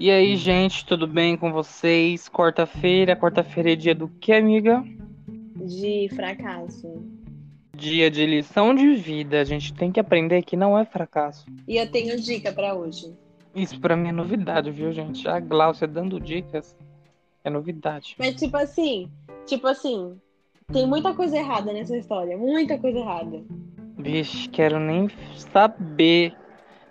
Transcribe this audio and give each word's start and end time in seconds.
E 0.00 0.12
aí, 0.12 0.36
gente, 0.36 0.86
tudo 0.86 1.08
bem 1.08 1.36
com 1.36 1.50
vocês? 1.50 2.28
Quarta-feira, 2.28 3.16
quarta-feira 3.16 3.72
é 3.72 3.74
dia 3.74 3.96
do 3.96 4.06
que, 4.06 4.32
amiga? 4.32 4.84
De 5.56 6.08
fracasso. 6.14 7.02
Dia 7.76 8.08
de 8.08 8.24
lição 8.24 8.72
de 8.72 8.94
vida. 8.94 9.40
A 9.40 9.44
gente 9.44 9.74
tem 9.74 9.90
que 9.90 9.98
aprender 9.98 10.42
que 10.42 10.56
não 10.56 10.78
é 10.78 10.84
fracasso. 10.84 11.44
E 11.66 11.76
eu 11.76 11.90
tenho 11.90 12.16
dica 12.20 12.52
pra 12.52 12.74
hoje. 12.74 13.12
Isso 13.52 13.80
pra 13.80 13.96
mim 13.96 14.10
é 14.10 14.12
novidade, 14.12 14.70
viu, 14.70 14.92
gente? 14.92 15.26
A 15.26 15.40
Glaucia 15.40 15.88
dando 15.88 16.20
dicas 16.20 16.76
é 17.42 17.50
novidade. 17.50 18.14
Mas 18.20 18.36
tipo 18.36 18.56
assim, 18.56 19.10
tipo 19.46 19.66
assim, 19.66 20.16
tem 20.72 20.86
muita 20.86 21.12
coisa 21.12 21.36
errada 21.36 21.72
nessa 21.72 21.96
história, 21.96 22.38
muita 22.38 22.78
coisa 22.78 23.00
errada. 23.00 23.42
Vixe, 23.98 24.48
quero 24.48 24.78
nem 24.78 25.10
saber. 25.34 26.36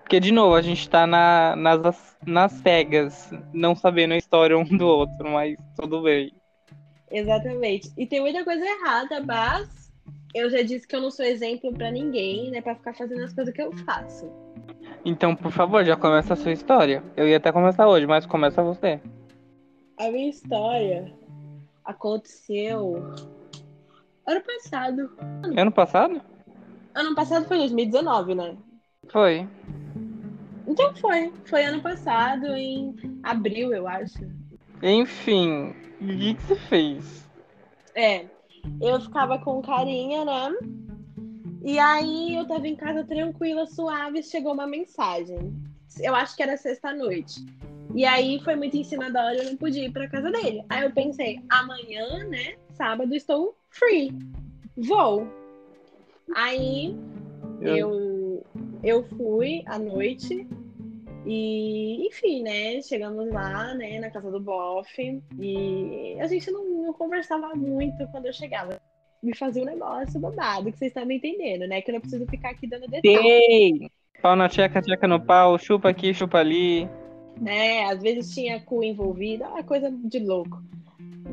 Porque, 0.07 0.21
de 0.21 0.31
novo, 0.31 0.55
a 0.55 0.61
gente 0.61 0.89
tá 0.89 1.05
na, 1.05 1.53
nas, 1.57 2.17
nas 2.25 2.53
cegas, 2.53 3.29
não 3.51 3.75
sabendo 3.75 4.13
a 4.13 4.17
história 4.17 4.57
um 4.57 4.63
do 4.63 4.87
outro, 4.87 5.29
mas 5.29 5.57
tudo 5.75 6.01
bem. 6.01 6.31
Exatamente. 7.11 7.91
E 7.97 8.07
tem 8.07 8.21
muita 8.21 8.41
coisa 8.45 8.65
errada, 8.65 9.19
mas 9.19 9.91
eu 10.33 10.49
já 10.49 10.61
disse 10.61 10.87
que 10.87 10.95
eu 10.95 11.01
não 11.01 11.11
sou 11.11 11.25
exemplo 11.25 11.73
pra 11.73 11.91
ninguém, 11.91 12.49
né, 12.51 12.61
Pra 12.61 12.73
ficar 12.73 12.93
fazendo 12.93 13.21
as 13.21 13.33
coisas 13.33 13.53
que 13.53 13.61
eu 13.61 13.73
faço. 13.79 14.31
Então, 15.03 15.35
por 15.35 15.51
favor, 15.51 15.83
já 15.83 15.97
começa 15.97 16.35
a 16.35 16.37
sua 16.37 16.53
história. 16.53 17.03
Eu 17.17 17.27
ia 17.27 17.35
até 17.35 17.51
começar 17.51 17.85
hoje, 17.85 18.07
mas 18.07 18.25
começa 18.25 18.63
você. 18.63 19.01
A 19.97 20.09
minha 20.09 20.29
história 20.29 21.13
aconteceu 21.83 23.03
ano 24.25 24.41
passado. 24.41 25.11
Ano 25.57 25.71
passado? 25.73 26.21
Ano 26.95 27.13
passado 27.13 27.45
foi 27.45 27.57
2019, 27.57 28.35
né? 28.35 28.55
Foi. 29.09 29.45
Então 30.67 30.93
foi. 30.95 31.31
Foi 31.45 31.63
ano 31.63 31.81
passado, 31.81 32.47
em 32.47 32.93
abril, 33.23 33.73
eu 33.73 33.87
acho. 33.87 34.19
Enfim, 34.83 35.73
o 36.01 36.07
que, 36.07 36.33
que 36.35 36.41
você 36.43 36.55
fez? 36.55 37.27
É. 37.95 38.25
Eu 38.81 38.99
ficava 38.99 39.39
com 39.39 39.61
carinha, 39.61 40.25
né? 40.25 40.51
E 41.63 41.79
aí 41.79 42.35
eu 42.35 42.45
tava 42.45 42.67
em 42.67 42.75
casa 42.75 43.03
tranquila, 43.03 43.65
suave, 43.65 44.21
chegou 44.21 44.53
uma 44.53 44.67
mensagem. 44.67 45.53
Eu 45.99 46.13
acho 46.13 46.35
que 46.35 46.43
era 46.43 46.57
sexta-noite. 46.57 47.43
E 47.95 48.05
aí 48.05 48.39
foi 48.43 48.55
muito 48.55 48.75
em 48.75 48.83
cima 48.83 49.09
da 49.09 49.25
hora, 49.25 49.37
eu 49.37 49.45
não 49.45 49.57
podia 49.57 49.85
ir 49.85 49.91
pra 49.91 50.09
casa 50.09 50.29
dele. 50.29 50.63
Aí 50.69 50.83
eu 50.83 50.91
pensei, 50.91 51.39
amanhã, 51.49 52.25
né? 52.25 52.55
Sábado, 52.73 53.13
estou 53.15 53.55
free. 53.69 54.11
Vou. 54.75 55.27
Aí 56.35 56.95
eu, 57.61 57.75
eu 57.77 58.16
fui 59.17 59.63
à 59.65 59.77
noite 59.79 60.47
e, 61.25 62.07
enfim, 62.07 62.41
né? 62.41 62.81
Chegamos 62.81 63.29
lá, 63.29 63.73
né, 63.73 63.99
na 63.99 64.09
casa 64.09 64.31
do 64.31 64.39
Boff 64.39 65.21
e 65.39 66.17
a 66.19 66.27
gente 66.27 66.49
não, 66.51 66.63
não 66.83 66.93
conversava 66.93 67.53
muito 67.53 68.07
quando 68.11 68.27
eu 68.27 68.33
chegava. 68.33 68.79
Me 69.21 69.35
fazia 69.35 69.63
um 69.63 69.65
negócio 69.65 70.19
babado, 70.19 70.71
que 70.71 70.77
vocês 70.77 70.89
estão 70.89 71.05
me 71.05 71.17
entendendo, 71.17 71.67
né? 71.67 71.81
Que 71.81 71.91
eu 71.91 71.93
não 71.93 72.01
preciso 72.01 72.25
ficar 72.27 72.51
aqui 72.51 72.67
dando 72.67 72.87
detalhes. 72.87 73.89
Pau 74.21 74.35
na 74.35 74.47
tcheca, 74.47 74.81
tcheca 74.81 75.07
no 75.07 75.19
pau, 75.19 75.57
chupa 75.57 75.89
aqui, 75.89 76.13
chupa 76.13 76.37
ali. 76.37 76.87
Né? 77.41 77.83
Às 77.85 78.01
vezes 78.01 78.33
tinha 78.33 78.61
cu 78.61 78.83
envolvido, 78.83 79.43
uma 79.43 79.63
coisa 79.63 79.91
de 79.91 80.19
louco. 80.19 80.63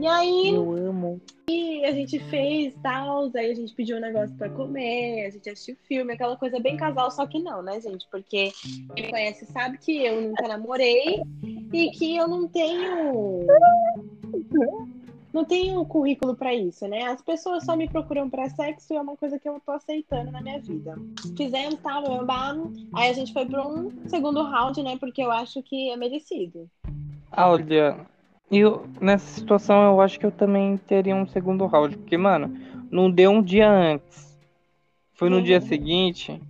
E 0.00 0.06
aí. 0.06 0.54
Eu 0.54 0.72
amo. 0.72 1.20
E 1.48 1.84
a 1.84 1.92
gente 1.92 2.18
fez 2.30 2.74
tal, 2.82 3.30
aí 3.36 3.50
a 3.50 3.54
gente 3.54 3.74
pediu 3.74 3.98
um 3.98 4.00
negócio 4.00 4.34
pra 4.36 4.48
comer, 4.48 5.26
a 5.26 5.30
gente 5.30 5.50
assistiu 5.50 5.76
filme, 5.86 6.14
aquela 6.14 6.36
coisa 6.36 6.58
bem 6.58 6.76
casal, 6.76 7.10
só 7.10 7.26
que 7.26 7.38
não, 7.38 7.62
né, 7.62 7.80
gente? 7.80 8.06
Porque 8.10 8.50
quem 8.94 9.04
me 9.04 9.10
conhece 9.10 9.44
sabe 9.46 9.76
que 9.76 10.04
eu 10.04 10.22
nunca 10.22 10.48
namorei 10.48 11.22
e 11.70 11.90
que 11.90 12.16
eu 12.16 12.26
não 12.26 12.48
tenho. 12.48 13.46
Não 15.34 15.44
tenho 15.44 15.84
currículo 15.84 16.34
para 16.34 16.54
isso, 16.54 16.86
né? 16.86 17.06
As 17.06 17.20
pessoas 17.20 17.64
só 17.64 17.76
me 17.76 17.88
procuram 17.88 18.30
para 18.30 18.48
sexo 18.48 18.92
e 18.92 18.96
é 18.96 19.00
uma 19.00 19.16
coisa 19.16 19.38
que 19.38 19.48
eu 19.48 19.60
tô 19.60 19.72
aceitando 19.72 20.30
na 20.30 20.40
minha 20.40 20.60
vida. 20.60 20.96
Fizemos 21.36 21.74
tal, 21.82 22.04
aí 22.94 23.10
a 23.10 23.12
gente 23.12 23.32
foi 23.32 23.44
para 23.44 23.66
um 23.66 23.90
segundo 24.08 24.42
round, 24.44 24.82
né? 24.82 24.96
Porque 24.96 25.20
eu 25.20 25.32
acho 25.32 25.62
que 25.62 25.90
é 25.90 25.96
merecido. 25.96 26.70
Olha, 27.36 28.06
eu, 28.50 28.86
nessa 29.00 29.26
situação, 29.26 29.82
eu 29.84 30.00
acho 30.00 30.18
que 30.18 30.26
eu 30.26 30.30
também 30.30 30.76
teria 30.76 31.14
um 31.14 31.26
segundo 31.26 31.66
round. 31.66 31.96
Porque, 31.98 32.16
mano, 32.16 32.56
não 32.90 33.10
deu 33.10 33.30
um 33.30 33.42
dia 33.42 33.70
antes. 33.70 34.38
Foi 35.14 35.28
no 35.28 35.36
Uhum. 35.36 35.42
dia 35.42 35.60
seguinte. 35.60 36.40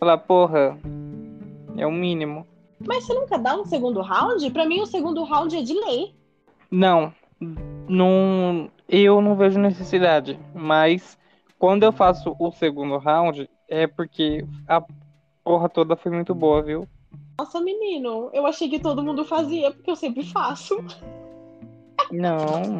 Falar, 0.00 0.18
porra, 0.18 0.78
é 1.76 1.86
o 1.86 1.92
mínimo. 1.92 2.46
Mas 2.86 3.04
você 3.04 3.14
nunca 3.14 3.38
dá 3.38 3.54
um 3.56 3.64
segundo 3.64 4.00
round? 4.00 4.50
Para 4.50 4.66
mim, 4.66 4.80
o 4.80 4.86
segundo 4.86 5.22
round 5.22 5.56
é 5.56 5.62
de 5.62 5.74
lei. 5.74 6.14
Não, 6.70 7.12
não, 7.88 8.70
eu 8.88 9.20
não 9.20 9.36
vejo 9.36 9.58
necessidade. 9.60 10.38
Mas 10.54 11.18
quando 11.58 11.84
eu 11.84 11.92
faço 11.92 12.34
o 12.38 12.50
segundo 12.50 12.96
round, 12.98 13.48
é 13.68 13.86
porque 13.86 14.44
a 14.66 14.82
porra 15.44 15.68
toda 15.68 15.94
foi 15.96 16.10
muito 16.10 16.34
boa, 16.34 16.62
viu? 16.62 16.88
Nossa, 17.42 17.60
menino, 17.60 18.30
eu 18.32 18.46
achei 18.46 18.68
que 18.68 18.78
todo 18.78 19.02
mundo 19.02 19.24
fazia, 19.24 19.72
porque 19.72 19.90
eu 19.90 19.96
sempre 19.96 20.22
faço. 20.24 20.76
Não, 22.12 22.78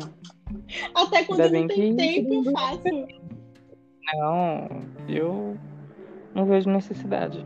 Até 0.94 1.24
quando 1.24 1.40
não 1.40 1.66
tenho 1.66 1.68
que- 1.68 1.94
tempo, 1.96 2.32
eu 2.34 2.52
faço. 2.52 2.82
não, 4.14 4.68
eu 5.08 5.58
não 6.32 6.46
vejo 6.46 6.70
necessidade. 6.70 7.44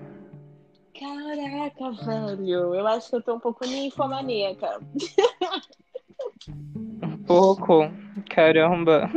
Caraca, 1.00 1.90
velho. 2.04 2.74
Eu 2.74 2.86
acho 2.86 3.08
que 3.08 3.16
eu 3.16 3.22
tô 3.22 3.36
um 3.36 3.40
pouco 3.40 3.64
ninfomaníaca. 3.66 4.78
Um 7.02 7.16
pouco, 7.26 7.80
caramba. 8.28 9.08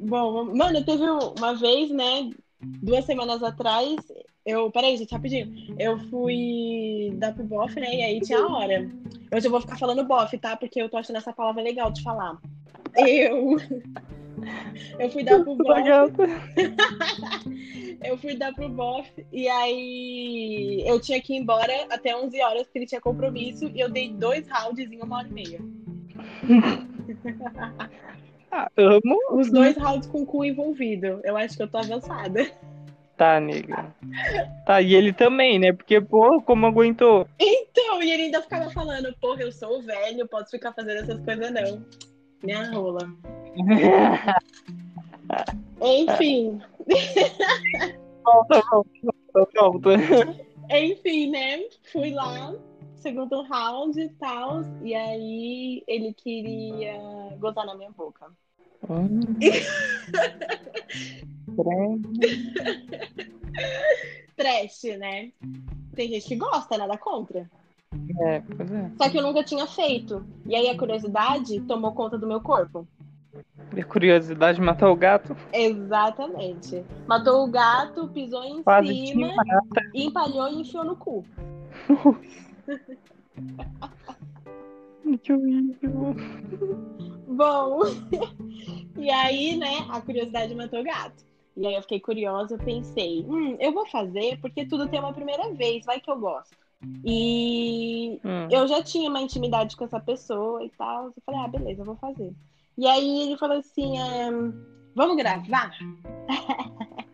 Bom, 0.00 0.54
mano, 0.54 0.84
teve 0.84 1.02
uma 1.38 1.54
vez, 1.54 1.90
né? 1.90 2.30
Duas 2.60 3.06
semanas 3.06 3.42
atrás, 3.42 3.96
eu. 4.44 4.70
Peraí, 4.70 4.96
gente, 4.96 5.12
rapidinho. 5.12 5.74
Eu 5.78 5.98
fui 6.10 7.12
dar 7.16 7.34
pro 7.34 7.44
bofe, 7.44 7.80
né? 7.80 7.94
E 7.94 8.02
aí 8.02 8.20
tinha 8.20 8.38
a 8.38 8.46
hora. 8.46 8.90
Hoje 9.34 9.46
eu 9.46 9.50
vou 9.50 9.60
ficar 9.60 9.78
falando 9.78 10.04
bofe, 10.04 10.38
tá? 10.38 10.56
Porque 10.56 10.80
eu 10.80 10.88
tô 10.88 10.96
achando 10.96 11.16
essa 11.16 11.32
palavra 11.32 11.62
legal 11.62 11.90
de 11.90 12.02
falar. 12.02 12.38
Eu. 12.96 13.56
Eu 14.98 15.08
fui 15.10 15.22
dar 15.22 15.44
pro 15.44 15.54
bofe. 15.54 15.80
Eu 18.02 18.18
fui 18.18 18.36
dar 18.36 18.52
pro 18.52 18.68
bofe 18.68 19.24
e 19.32 19.48
aí 19.48 20.82
eu 20.86 21.00
tinha 21.00 21.18
que 21.22 21.32
ir 21.32 21.38
embora 21.38 21.72
até 21.88 22.14
11 22.14 22.42
horas 22.42 22.64
porque 22.64 22.80
ele 22.80 22.86
tinha 22.86 23.00
compromisso 23.00 23.70
e 23.74 23.80
eu 23.80 23.88
dei 23.88 24.12
dois 24.12 24.46
rounds 24.46 24.92
em 24.92 25.00
uma 25.00 25.18
hora 25.18 25.28
e 25.28 25.32
meia. 25.32 25.60
Ah, 28.56 28.70
amo. 28.76 29.18
Os 29.32 29.50
dois 29.50 29.76
rounds 29.76 30.06
com 30.06 30.24
cu 30.24 30.44
envolvido. 30.44 31.20
Eu 31.24 31.36
acho 31.36 31.56
que 31.56 31.62
eu 31.64 31.66
tô 31.66 31.76
avançada. 31.76 32.46
Tá, 33.16 33.38
nega. 33.38 33.94
Tá, 34.66 34.82
e 34.82 34.92
ele 34.94 35.12
também, 35.12 35.58
né? 35.58 35.72
Porque, 35.72 36.00
pô, 36.00 36.40
como 36.42 36.66
aguentou? 36.66 37.28
Então, 37.38 38.02
e 38.02 38.10
ele 38.10 38.24
ainda 38.24 38.42
ficava 38.42 38.68
falando, 38.70 39.14
porra, 39.20 39.42
eu 39.42 39.52
sou 39.52 39.80
velho, 39.82 40.26
posso 40.26 40.50
ficar 40.50 40.72
fazendo 40.72 41.02
essas 41.02 41.24
coisas 41.24 41.52
não. 41.52 41.84
Minha 42.42 42.72
rola. 42.72 43.08
Enfim, 45.80 46.60
volta, 48.24 48.60
volta, 48.70 48.90
volta. 49.54 49.90
enfim, 50.70 51.30
né? 51.30 51.60
Fui 51.92 52.10
lá, 52.10 52.52
segundo 52.96 53.42
round 53.42 54.00
e 54.00 54.08
tal, 54.10 54.62
e 54.82 54.92
aí 54.94 55.84
ele 55.86 56.12
queria 56.14 56.98
gozar 57.38 57.66
na 57.66 57.76
minha 57.76 57.90
boca. 57.90 58.26
Hum. 58.88 59.20
Trash, 64.36 64.82
né? 64.98 65.30
Tem 65.94 66.08
gente 66.08 66.26
que 66.26 66.36
gosta, 66.36 66.76
nada 66.76 66.98
contra. 66.98 67.48
É, 68.20 68.40
pois 68.40 68.72
é. 68.72 68.90
Só 68.98 69.08
que 69.08 69.18
eu 69.18 69.22
nunca 69.22 69.44
tinha 69.44 69.66
feito. 69.66 70.24
E 70.44 70.54
aí 70.54 70.68
a 70.68 70.76
curiosidade 70.76 71.60
tomou 71.62 71.92
conta 71.92 72.18
do 72.18 72.26
meu 72.26 72.40
corpo. 72.40 72.86
E 73.74 73.80
a 73.80 73.84
curiosidade 73.84 74.60
matou 74.60 74.92
o 74.92 74.96
gato? 74.96 75.36
Exatamente. 75.52 76.84
Matou 77.06 77.44
o 77.44 77.50
gato, 77.50 78.08
pisou 78.08 78.44
em 78.44 78.62
Quase 78.62 78.88
cima, 78.88 79.32
empalhou 79.94 80.48
e 80.48 80.60
enfiou 80.60 80.84
no 80.84 80.96
cu. 80.96 81.24
Que 85.22 85.32
horrível. 85.32 86.16
Bom, 87.28 87.80
e 88.96 89.10
aí, 89.10 89.56
né, 89.56 89.86
a 89.90 90.00
curiosidade 90.00 90.54
matou 90.54 90.80
o 90.80 90.84
gato. 90.84 91.24
E 91.56 91.66
aí 91.66 91.74
eu 91.74 91.82
fiquei 91.82 92.00
curiosa, 92.00 92.54
eu 92.54 92.58
pensei, 92.58 93.24
hum, 93.28 93.56
eu 93.60 93.72
vou 93.72 93.86
fazer 93.86 94.38
porque 94.40 94.66
tudo 94.66 94.88
tem 94.88 94.98
uma 94.98 95.12
primeira 95.12 95.52
vez, 95.54 95.84
vai 95.84 96.00
que 96.00 96.10
eu 96.10 96.18
gosto. 96.18 96.56
E 97.04 98.20
Hum. 98.24 98.48
eu 98.50 98.66
já 98.66 98.82
tinha 98.82 99.08
uma 99.08 99.20
intimidade 99.20 99.76
com 99.76 99.84
essa 99.84 100.00
pessoa 100.00 100.64
e 100.64 100.70
tal. 100.70 101.06
Eu 101.06 101.14
falei, 101.24 101.40
ah, 101.40 101.48
beleza, 101.48 101.82
eu 101.82 101.86
vou 101.86 101.96
fazer. 101.96 102.32
E 102.76 102.86
aí 102.86 103.22
ele 103.22 103.38
falou 103.38 103.58
assim, 103.58 103.94
vamos 104.94 105.16
gravar? 105.16 105.72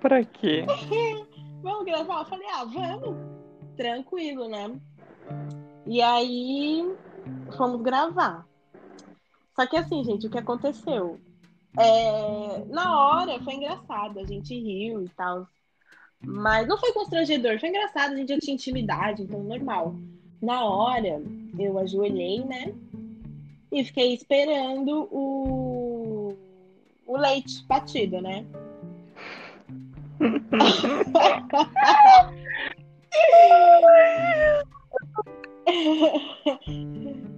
Pra 0.00 0.22
quê? 0.22 0.64
vamos 1.62 1.84
gravar? 1.84 2.20
Eu 2.20 2.24
falei, 2.26 2.46
ah, 2.52 2.64
vamos. 2.64 3.16
Tranquilo, 3.76 4.48
né? 4.48 4.78
E 5.86 6.00
aí 6.02 6.94
fomos 7.56 7.80
gravar. 7.82 8.46
Só 9.54 9.66
que 9.66 9.76
assim, 9.76 10.04
gente, 10.04 10.26
o 10.26 10.30
que 10.30 10.38
aconteceu? 10.38 11.20
É, 11.78 12.64
na 12.66 12.98
hora 12.98 13.40
foi 13.42 13.54
engraçado, 13.54 14.18
a 14.18 14.24
gente 14.24 14.54
riu 14.54 15.04
e 15.04 15.08
tal. 15.10 15.46
Mas 16.20 16.66
não 16.66 16.78
foi 16.78 16.92
constrangedor, 16.92 17.60
foi 17.60 17.68
engraçado, 17.68 18.12
a 18.12 18.16
gente 18.16 18.28
já 18.28 18.38
tinha 18.38 18.54
intimidade, 18.54 19.22
então 19.22 19.42
normal. 19.42 19.94
Na 20.40 20.64
hora, 20.64 21.22
eu 21.58 21.78
ajoelhei, 21.78 22.44
né? 22.44 22.74
E 23.70 23.84
fiquei 23.84 24.14
esperando 24.14 25.08
o, 25.10 26.34
o 27.06 27.16
leite 27.16 27.64
batido, 27.66 28.20
né? 28.20 28.44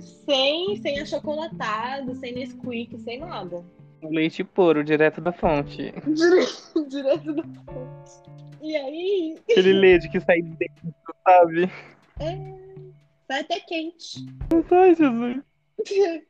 Sem, 0.00 0.76
sem 0.76 1.00
achocolatado, 1.00 2.14
sem 2.16 2.32
Nesquik, 2.34 2.98
sem 2.98 3.18
nada. 3.18 3.64
Leite 4.02 4.44
puro, 4.44 4.84
direto 4.84 5.20
da 5.20 5.32
fonte. 5.32 5.92
Direto, 6.06 6.88
direto 6.88 7.32
da 7.34 7.42
fonte. 7.42 8.38
E 8.62 8.76
aí. 8.76 9.36
Aquele 9.50 9.72
leite 9.72 10.08
que 10.08 10.20
sai 10.20 10.42
dentro, 10.42 10.94
sabe? 11.24 11.70
É, 12.20 12.36
sai 13.26 13.40
até 13.40 13.60
quente. 13.60 14.26
Ai, 14.70 14.94
Jesus. 14.94 15.42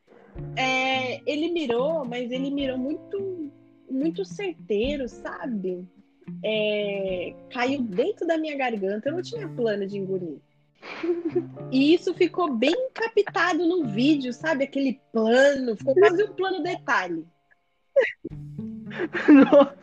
É, 0.57 1.21
ele 1.29 1.51
mirou, 1.51 2.05
mas 2.05 2.31
ele 2.31 2.51
mirou 2.51 2.79
muito, 2.79 3.51
muito 3.91 4.25
certeiro, 4.25 5.09
sabe? 5.09 5.85
É, 6.45 7.35
caiu 7.51 7.83
dentro 7.83 8.27
da 8.27 8.39
minha 8.39 8.57
garganta, 8.57 9.09
eu 9.09 9.15
não 9.15 9.23
tinha 9.23 9.49
plano 9.49 9.87
de 9.87 9.99
engolir. 9.99 10.39
E 11.71 11.95
isso 11.95 12.15
ficou 12.15 12.55
bem 12.55 12.75
captado 12.95 13.67
no 13.67 13.87
vídeo, 13.87 14.33
sabe? 14.33 14.65
Aquele 14.65 14.99
plano, 15.13 15.77
ficou 15.77 15.95
quase 15.95 16.25
um 16.25 16.33
plano 16.33 16.63
detalhe. 16.63 17.27
Nossa. 19.29 19.77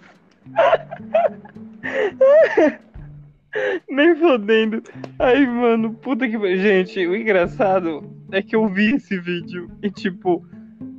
Nem 3.90 4.16
fodendo. 4.16 4.82
Ai, 5.20 5.46
mano, 5.46 5.94
puta 5.94 6.28
que. 6.28 6.58
Gente, 6.58 7.06
o 7.06 7.16
engraçado 7.16 8.04
é 8.32 8.42
que 8.42 8.56
eu 8.56 8.68
vi 8.68 8.96
esse 8.96 9.20
vídeo 9.20 9.70
e, 9.82 9.92
tipo, 9.92 10.44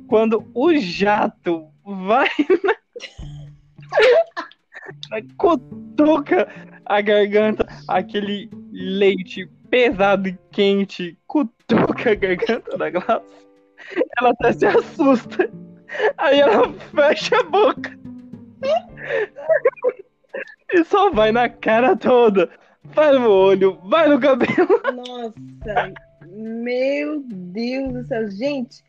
quando 0.07 0.49
o 0.53 0.73
jato 0.75 1.67
vai 1.85 2.29
na. 2.63 2.75
cutuca 5.37 6.47
a 6.85 7.01
garganta, 7.01 7.67
aquele 7.87 8.49
leite 8.71 9.49
pesado 9.69 10.29
e 10.29 10.37
quente 10.51 11.17
cutuca 11.27 12.11
a 12.11 12.15
garganta 12.15 12.77
da 12.77 12.89
Glaucia. 12.89 13.21
Ela 14.19 14.31
até 14.31 14.53
se 14.53 14.65
assusta. 14.65 15.49
Aí 16.17 16.39
ela 16.39 16.73
fecha 16.73 17.39
a 17.39 17.43
boca. 17.43 17.97
E 20.73 20.83
só 20.83 21.09
vai 21.09 21.31
na 21.31 21.47
cara 21.47 21.95
toda. 21.95 22.49
Vai 22.83 23.17
no 23.17 23.29
olho, 23.29 23.79
vai 23.85 24.07
no 24.09 24.19
cabelo. 24.19 24.81
Nossa, 24.93 25.93
meu 26.25 27.23
Deus 27.25 27.93
do 27.93 28.05
céu. 28.05 28.29
Gente, 28.29 28.83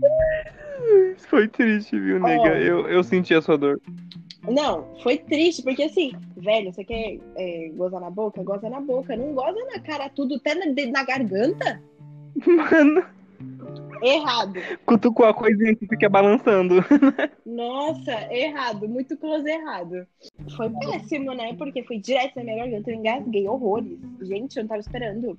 Foi 1.28 1.48
triste, 1.48 1.98
viu, 1.98 2.20
nega? 2.20 2.42
Ó. 2.42 2.46
Eu, 2.46 2.88
eu 2.88 3.02
senti 3.02 3.34
a 3.34 3.42
sua 3.42 3.56
dor. 3.56 3.80
não, 4.44 4.94
foi 5.02 5.18
triste, 5.18 5.62
porque 5.62 5.84
assim, 5.84 6.12
velho, 6.36 6.72
você 6.72 6.84
quer 6.84 7.18
é, 7.36 7.70
gozar 7.74 8.00
na 8.00 8.10
boca? 8.10 8.42
Goza 8.42 8.68
na 8.70 8.80
boca. 8.80 9.16
Não 9.16 9.32
goza 9.34 9.58
na 9.72 9.80
cara 9.80 10.08
tudo, 10.08 10.36
até 10.36 10.54
na, 10.54 10.66
na 10.66 11.04
garganta. 11.04 11.82
Mano, 12.46 13.02
Errado. 14.02 14.60
cutucou 14.84 15.26
a 15.26 15.34
coisinha 15.34 15.74
que 15.74 15.86
fica 15.86 16.08
balançando. 16.08 16.76
Nossa, 17.44 18.32
errado. 18.32 18.88
Muito 18.88 19.16
close 19.16 19.48
errado. 19.48 20.06
Foi 20.56 20.70
péssimo, 20.70 21.32
né? 21.32 21.54
Porque 21.54 21.82
foi 21.82 21.98
direto 21.98 22.36
na 22.36 22.44
minha 22.44 22.58
garganta. 22.58 22.90
Eu 22.90 22.96
engasguei 22.96 23.48
horrores. 23.48 23.98
Gente, 24.20 24.56
eu 24.56 24.62
não 24.62 24.68
tava 24.68 24.80
esperando. 24.80 25.38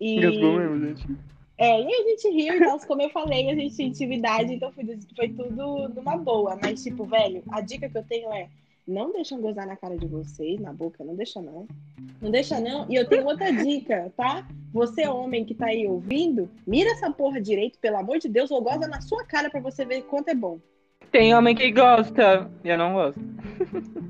E... 0.00 0.16
Engasgou 0.16 0.58
mesmo, 0.58 0.86
gente. 0.86 1.06
É, 1.58 1.80
e 1.80 1.86
a 1.86 2.02
gente 2.10 2.28
riu 2.28 2.54
e 2.54 2.60
tal, 2.60 2.78
como 2.80 3.02
eu 3.02 3.10
falei, 3.10 3.50
a 3.50 3.54
gente 3.54 3.74
tinha 3.76 3.88
intimidade, 3.88 4.52
então 4.52 4.70
foi, 4.72 4.84
foi 5.16 5.28
tudo 5.30 5.88
numa 5.88 6.16
boa. 6.16 6.58
Mas, 6.62 6.82
tipo, 6.82 7.04
velho, 7.04 7.42
a 7.50 7.60
dica 7.60 7.88
que 7.88 7.96
eu 7.96 8.04
tenho 8.04 8.30
é 8.32 8.48
não 8.86 9.10
deixam 9.10 9.40
gozar 9.40 9.66
na 9.66 9.76
cara 9.76 9.96
de 9.96 10.06
vocês, 10.06 10.60
na 10.60 10.72
boca, 10.72 11.02
não 11.02 11.16
deixa 11.16 11.42
não. 11.42 11.66
Não 12.20 12.30
deixa 12.30 12.60
não. 12.60 12.86
E 12.88 12.94
eu 12.94 13.08
tenho 13.08 13.26
outra 13.26 13.52
dica, 13.52 14.12
tá? 14.16 14.46
Você, 14.72 15.08
homem 15.08 15.44
que 15.44 15.54
tá 15.54 15.66
aí 15.66 15.86
ouvindo, 15.88 16.48
mira 16.66 16.90
essa 16.90 17.10
porra 17.10 17.40
direito, 17.40 17.78
pelo 17.80 17.96
amor 17.96 18.18
de 18.18 18.28
Deus, 18.28 18.50
ou 18.50 18.62
goza 18.62 18.86
na 18.86 19.00
sua 19.00 19.24
cara 19.24 19.50
pra 19.50 19.60
você 19.60 19.84
ver 19.84 20.02
quanto 20.02 20.28
é 20.28 20.34
bom. 20.34 20.60
Tem 21.10 21.34
homem 21.34 21.54
que 21.54 21.70
gosta. 21.72 22.50
Eu 22.62 22.78
não 22.78 22.92
gosto. 22.92 23.20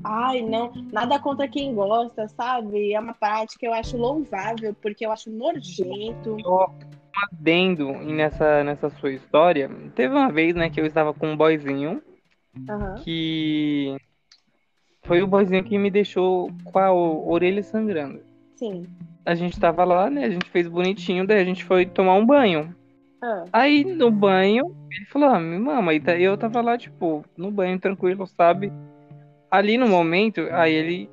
Ai, 0.03 0.41
não, 0.41 0.71
nada 0.91 1.19
contra 1.19 1.47
quem 1.47 1.73
gosta, 1.73 2.27
sabe? 2.27 2.93
É 2.93 2.99
uma 2.99 3.13
prática 3.13 3.59
que 3.59 3.67
eu 3.67 3.73
acho 3.73 3.97
louvável, 3.97 4.75
porque 4.81 5.05
eu 5.05 5.11
acho 5.11 5.29
nojento. 5.29 6.35
um 6.35 6.86
adendo 7.31 7.91
nessa, 7.93 8.63
nessa 8.63 8.89
sua 8.89 9.11
história. 9.11 9.69
Teve 9.95 10.13
uma 10.13 10.31
vez, 10.31 10.55
né, 10.55 10.69
que 10.69 10.79
eu 10.79 10.85
estava 10.85 11.13
com 11.13 11.27
um 11.27 11.37
boyzinho 11.37 12.01
Aham. 12.69 12.95
que 13.03 13.95
foi 15.03 15.21
o 15.21 15.27
boyzinho 15.27 15.63
que 15.63 15.77
me 15.77 15.89
deixou 15.89 16.51
com 16.65 16.79
a 16.79 16.91
orelha 16.91 17.63
sangrando. 17.63 18.21
Sim. 18.55 18.85
A 19.25 19.35
gente 19.35 19.59
tava 19.59 19.83
lá, 19.83 20.09
né? 20.09 20.25
A 20.25 20.29
gente 20.29 20.49
fez 20.49 20.67
bonitinho, 20.67 21.25
daí 21.25 21.39
a 21.39 21.45
gente 21.45 21.63
foi 21.63 21.85
tomar 21.85 22.15
um 22.15 22.25
banho. 22.25 22.75
Ah, 23.21 23.43
Aí 23.51 23.83
no 23.83 24.11
banho, 24.11 24.75
ele 24.91 25.05
falou, 25.05 25.29
ah, 25.29 25.39
me 25.39 25.57
mama. 25.57 25.93
E 25.93 26.01
eu 26.23 26.37
tava 26.37 26.61
lá, 26.61 26.77
tipo, 26.77 27.23
no 27.35 27.51
banho, 27.51 27.79
tranquilo, 27.79 28.27
sabe? 28.27 28.71
Ali 29.49 29.77
no 29.77 29.87
momento, 29.87 30.41
aí 30.51 30.73
ele 30.73 31.09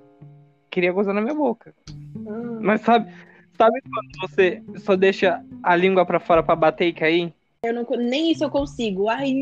queria 0.71 0.93
gozar 0.93 1.15
na 1.15 1.21
minha 1.21 1.35
boca. 1.35 1.73
hum. 2.17 2.59
Mas 2.61 2.81
sabe, 2.81 3.11
sabe 3.57 3.81
quando 3.83 4.21
você 4.21 4.63
só 4.77 4.97
deixa 4.97 5.45
a 5.63 5.77
língua 5.77 6.05
pra 6.05 6.21
fora 6.21 6.43
pra 6.43 6.57
bater 6.57 6.87
e 6.89 6.93
cair? 6.93 7.33
Eu 7.65 7.73
não, 7.73 7.87
nem 7.97 8.31
isso 8.31 8.45
eu 8.45 8.51
consigo. 8.51 9.09
Ai, 9.09 9.33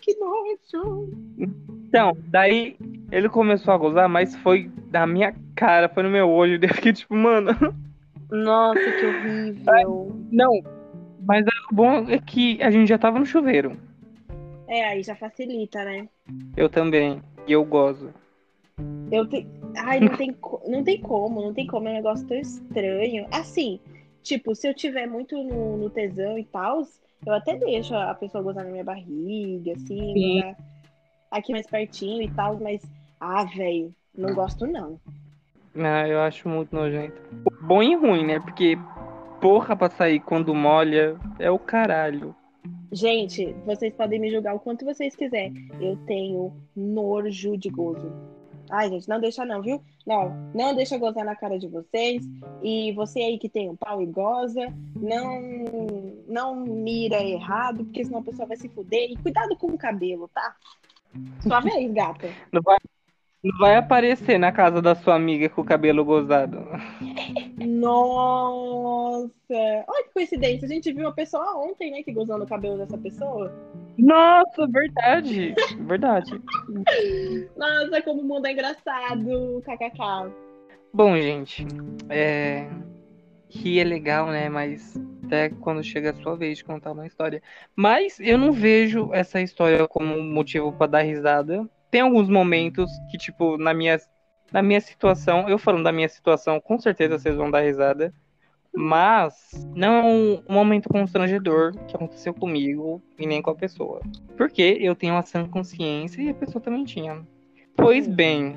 que 0.00 0.14
nojo. 0.16 1.10
Então, 1.38 2.16
daí 2.26 2.76
ele 3.10 3.28
começou 3.28 3.72
a 3.72 3.78
gozar, 3.78 4.08
mas 4.08 4.36
foi 4.36 4.70
na 4.92 5.06
minha 5.06 5.34
cara, 5.54 5.88
foi 5.88 6.02
no 6.02 6.10
meu 6.10 6.28
olho. 6.28 6.58
Eu 6.62 6.74
fiquei 6.74 6.92
tipo, 6.92 7.14
mano, 7.14 7.52
Nossa, 8.30 8.80
que 8.80 9.06
horrível. 9.06 10.12
não. 10.30 10.62
Mas 11.26 11.46
o 11.46 11.74
bom 11.74 12.04
é 12.10 12.18
que 12.18 12.62
a 12.62 12.70
gente 12.70 12.88
já 12.88 12.98
tava 12.98 13.18
no 13.18 13.24
chuveiro. 13.24 13.78
É, 14.68 14.84
aí 14.88 15.02
já 15.02 15.14
facilita, 15.14 15.82
né? 15.84 16.06
Eu 16.54 16.68
também. 16.68 17.22
E 17.46 17.52
eu 17.52 17.64
gozo. 17.64 18.12
Eu 19.10 19.26
te... 19.26 19.46
Ai, 19.76 20.00
não 20.00 20.16
tem, 20.16 20.36
não 20.66 20.84
tem 20.84 21.00
como, 21.00 21.42
não 21.42 21.54
tem 21.54 21.66
como, 21.66 21.88
é 21.88 21.92
um 21.92 21.94
negócio 21.94 22.26
tão 22.26 22.36
estranho. 22.36 23.26
Assim, 23.30 23.80
tipo, 24.22 24.54
se 24.54 24.68
eu 24.68 24.74
tiver 24.74 25.06
muito 25.06 25.36
no, 25.42 25.76
no 25.76 25.90
tesão 25.90 26.38
e 26.38 26.44
tal, 26.44 26.82
eu 27.26 27.32
até 27.32 27.56
deixo 27.56 27.94
a 27.94 28.14
pessoa 28.14 28.42
gozar 28.42 28.64
na 28.64 28.70
minha 28.70 28.84
barriga, 28.84 29.72
assim, 29.72 30.12
Sim. 30.12 30.34
gozar 30.36 30.56
aqui 31.30 31.52
mais 31.52 31.66
pertinho 31.66 32.22
e 32.22 32.30
tal, 32.30 32.58
mas, 32.60 32.82
ah, 33.18 33.44
velho, 33.44 33.94
não 34.16 34.34
gosto 34.34 34.66
não. 34.66 35.00
Ah, 35.76 36.06
eu 36.06 36.20
acho 36.20 36.48
muito 36.48 36.74
nojento. 36.74 37.20
Bom 37.60 37.82
e 37.82 37.96
ruim, 37.96 38.24
né? 38.24 38.38
Porque 38.38 38.78
porra 39.40 39.76
pra 39.76 39.90
sair 39.90 40.20
quando 40.20 40.54
molha 40.54 41.16
é 41.38 41.50
o 41.50 41.58
caralho. 41.58 42.34
Gente, 42.92 43.52
vocês 43.66 43.92
podem 43.94 44.20
me 44.20 44.30
julgar 44.30 44.54
o 44.54 44.60
quanto 44.60 44.84
vocês 44.84 45.16
quiserem. 45.16 45.68
Eu 45.80 45.96
tenho 46.06 46.52
nojo 46.76 47.56
de 47.56 47.68
gozo. 47.68 48.12
Ai, 48.70 48.88
gente, 48.88 49.08
não 49.08 49.20
deixa 49.20 49.44
não, 49.44 49.62
viu? 49.62 49.82
Não, 50.06 50.50
não 50.54 50.74
deixa 50.74 50.98
gozar 50.98 51.24
na 51.24 51.36
cara 51.36 51.58
de 51.58 51.68
vocês. 51.68 52.22
E 52.62 52.92
você 52.92 53.20
aí 53.20 53.38
que 53.38 53.48
tem 53.48 53.68
um 53.68 53.76
pau 53.76 54.02
e 54.02 54.06
goza, 54.06 54.72
não, 54.96 55.40
não 56.26 56.56
mira 56.56 57.22
errado, 57.22 57.84
porque 57.84 58.04
senão 58.04 58.20
a 58.20 58.24
pessoa 58.24 58.48
vai 58.48 58.56
se 58.56 58.68
fuder. 58.68 59.10
E 59.10 59.16
cuidado 59.16 59.56
com 59.56 59.68
o 59.68 59.78
cabelo, 59.78 60.28
tá? 60.32 60.56
Sua 61.40 61.60
vez, 61.60 61.92
gata. 61.92 62.28
Não 62.52 62.62
vai, 62.62 62.78
não 63.42 63.58
vai 63.58 63.76
aparecer 63.76 64.38
na 64.38 64.50
casa 64.50 64.80
da 64.80 64.94
sua 64.94 65.14
amiga 65.14 65.48
com 65.48 65.60
o 65.60 65.64
cabelo 65.64 66.04
gozado. 66.04 66.58
Nossa! 67.66 69.34
Olha 69.50 70.04
que 70.04 70.12
coincidência. 70.12 70.66
A 70.66 70.68
gente 70.68 70.92
viu 70.92 71.04
uma 71.04 71.14
pessoa 71.14 71.56
ontem, 71.56 71.90
né, 71.90 72.02
que 72.02 72.12
gozou 72.12 72.38
no 72.38 72.46
cabelo 72.46 72.78
dessa 72.78 72.98
pessoa. 72.98 73.52
Nossa, 73.98 74.66
verdade. 74.66 75.54
Verdade. 75.80 76.40
Nossa, 77.56 78.02
como 78.02 78.22
o 78.22 78.24
mundo 78.24 78.46
é 78.46 78.52
engraçado. 78.52 79.62
KKK. 79.64 80.32
Bom, 80.92 81.16
gente, 81.16 81.66
é... 82.08 82.68
rir 83.48 83.80
é 83.80 83.84
legal, 83.84 84.26
né? 84.26 84.48
Mas 84.48 84.96
até 85.24 85.48
quando 85.48 85.82
chega 85.82 86.10
a 86.10 86.14
sua 86.14 86.36
vez 86.36 86.58
de 86.58 86.64
contar 86.64 86.92
uma 86.92 87.06
história. 87.06 87.42
Mas 87.74 88.18
eu 88.20 88.38
não 88.38 88.52
vejo 88.52 89.10
essa 89.12 89.40
história 89.40 89.88
como 89.88 90.22
motivo 90.22 90.72
pra 90.72 90.86
dar 90.86 91.02
risada. 91.02 91.68
Tem 91.90 92.00
alguns 92.00 92.28
momentos 92.28 92.90
que, 93.10 93.16
tipo, 93.16 93.56
na 93.56 93.72
minha 93.72 93.98
na 94.54 94.62
minha 94.62 94.80
situação, 94.80 95.48
eu 95.48 95.58
falando 95.58 95.82
da 95.82 95.90
minha 95.90 96.08
situação, 96.08 96.60
com 96.60 96.78
certeza 96.78 97.18
vocês 97.18 97.34
vão 97.34 97.50
dar 97.50 97.62
risada. 97.62 98.14
Mas 98.72 99.66
não 99.74 99.94
é 99.94 100.02
um 100.04 100.42
momento 100.48 100.88
constrangedor 100.88 101.72
que 101.88 101.96
aconteceu 101.96 102.32
comigo 102.32 103.02
e 103.18 103.26
nem 103.26 103.42
com 103.42 103.50
a 103.50 103.54
pessoa. 103.54 104.00
Porque 104.36 104.78
eu 104.80 104.94
tenho 104.94 105.14
uma 105.14 105.22
sã 105.22 105.46
consciência 105.48 106.22
e 106.22 106.28
a 106.28 106.34
pessoa 106.34 106.62
também 106.62 106.84
tinha. 106.84 107.20
Pois 107.76 108.06
bem. 108.06 108.56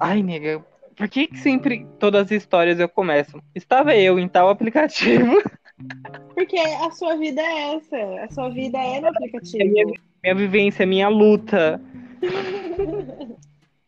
Ai, 0.00 0.22
nega, 0.22 0.64
por 0.96 1.08
que, 1.08 1.26
que 1.26 1.38
sempre 1.38 1.86
todas 1.98 2.26
as 2.26 2.30
histórias 2.30 2.80
eu 2.80 2.88
começo? 2.88 3.38
Estava 3.54 3.94
eu 3.94 4.18
em 4.18 4.28
tal 4.28 4.48
aplicativo. 4.48 5.42
Porque 6.34 6.58
a 6.58 6.90
sua 6.92 7.16
vida 7.16 7.42
é 7.42 7.76
essa. 7.76 8.24
A 8.24 8.30
sua 8.30 8.48
vida 8.48 8.78
é 8.78 9.00
no 9.02 9.08
aplicativo. 9.08 9.62
É 9.62 9.66
minha, 9.66 9.86
minha 10.22 10.34
vivência, 10.34 10.86
minha 10.86 11.08
luta. 11.08 11.78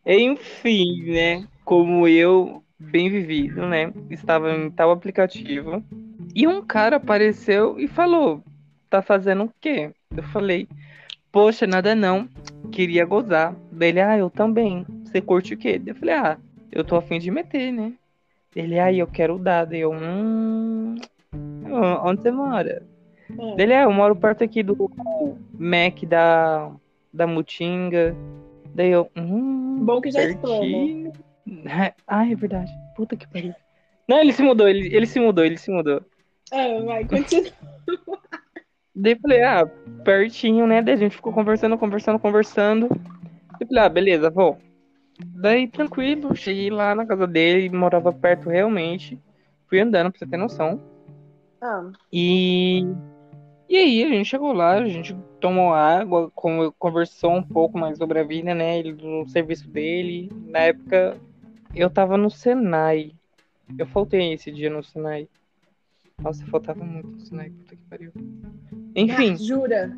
Enfim, 0.08 1.02
né? 1.04 1.46
Como 1.66 2.08
eu 2.08 2.62
bem 2.78 3.10
vivido, 3.10 3.66
né? 3.66 3.92
Estava 4.08 4.50
em 4.54 4.70
tal 4.70 4.90
aplicativo. 4.90 5.84
E 6.34 6.46
um 6.46 6.62
cara 6.62 6.96
apareceu 6.96 7.78
e 7.78 7.86
falou: 7.86 8.42
Tá 8.88 9.02
fazendo 9.02 9.44
o 9.44 9.52
quê? 9.60 9.90
Eu 10.16 10.22
falei: 10.22 10.66
Poxa, 11.30 11.66
nada 11.66 11.94
não. 11.94 12.26
Queria 12.72 13.04
gozar. 13.04 13.54
Ele, 13.78 14.00
ah, 14.00 14.16
eu 14.16 14.30
também. 14.30 14.86
Você 15.04 15.20
curte 15.20 15.52
o 15.52 15.58
quê? 15.58 15.78
Eu 15.84 15.94
falei: 15.94 16.14
Ah, 16.14 16.38
eu 16.72 16.82
tô 16.82 16.96
afim 16.96 17.18
de 17.18 17.30
meter, 17.30 17.70
né? 17.70 17.92
Ele, 18.56 18.78
ah, 18.78 18.90
eu 18.90 19.06
quero 19.06 19.34
o 19.34 19.38
dado. 19.38 19.74
Eu, 19.74 19.92
hum. 19.92 20.96
Onde 22.02 22.22
você 22.22 22.30
mora? 22.30 22.82
Hum. 23.30 23.56
Ele, 23.58 23.74
ah, 23.74 23.82
eu 23.82 23.92
moro 23.92 24.16
perto 24.16 24.42
aqui 24.42 24.62
do 24.62 24.90
Mac 25.58 26.02
da, 26.06 26.72
da 27.12 27.26
Mutinga. 27.26 28.16
Daí 28.78 28.92
eu, 28.92 29.10
hum. 29.16 29.84
Bom 29.84 30.00
que 30.00 30.12
já 30.12 30.22
explana. 30.22 31.12
Ah, 32.06 32.30
é 32.30 32.34
verdade. 32.36 32.70
Puta 32.94 33.16
que 33.16 33.26
pariu. 33.26 33.52
Não, 34.06 34.20
ele 34.20 34.32
se 34.32 34.40
mudou, 34.40 34.68
ele, 34.68 34.94
ele 34.94 35.04
se 35.04 35.18
mudou, 35.18 35.44
ele 35.44 35.56
se 35.56 35.68
mudou. 35.68 36.00
Ah, 36.52 36.80
vai, 36.84 37.04
continua. 37.04 37.50
Daí 38.94 39.18
falei, 39.18 39.42
ah, 39.42 39.66
pertinho, 40.04 40.64
né? 40.64 40.80
Daí 40.80 40.94
a 40.94 40.96
gente 40.96 41.16
ficou 41.16 41.32
conversando, 41.32 41.76
conversando, 41.76 42.20
conversando. 42.20 42.88
Daí 43.58 43.66
falei, 43.66 43.82
ah, 43.82 43.88
beleza, 43.88 44.30
vou. 44.30 44.56
Daí, 45.18 45.66
tranquilo, 45.66 46.36
cheguei 46.36 46.70
lá 46.70 46.94
na 46.94 47.04
casa 47.04 47.26
dele, 47.26 47.68
morava 47.70 48.12
perto 48.12 48.48
realmente. 48.48 49.20
Fui 49.66 49.80
andando, 49.80 50.12
pra 50.12 50.20
você 50.20 50.26
ter 50.26 50.36
noção. 50.36 50.80
Ah. 51.60 51.90
E. 52.12 52.86
E 53.68 53.76
aí, 53.76 54.02
a 54.02 54.08
gente 54.08 54.28
chegou 54.28 54.52
lá, 54.52 54.78
a 54.78 54.88
gente 54.88 55.14
tomou 55.40 55.74
água, 55.74 56.32
conversou 56.78 57.32
um 57.32 57.42
pouco 57.42 57.78
mais 57.78 57.98
sobre 57.98 58.18
a 58.18 58.24
vida, 58.24 58.54
né? 58.54 58.78
Ele, 58.78 58.94
do 58.94 59.28
serviço 59.28 59.68
dele. 59.68 60.32
Na 60.46 60.60
época, 60.60 61.18
eu 61.74 61.90
tava 61.90 62.16
no 62.16 62.30
Senai. 62.30 63.12
Eu 63.78 63.86
faltei 63.86 64.32
esse 64.32 64.50
dia 64.50 64.70
no 64.70 64.82
Senai. 64.82 65.28
Nossa, 66.22 66.46
faltava 66.46 66.82
muito 66.82 67.08
no 67.08 67.20
Senai, 67.20 67.50
puta 67.50 67.76
que 67.76 67.82
pariu. 67.90 68.12
Enfim. 68.96 69.32
Ah, 69.32 69.36
jura? 69.36 69.96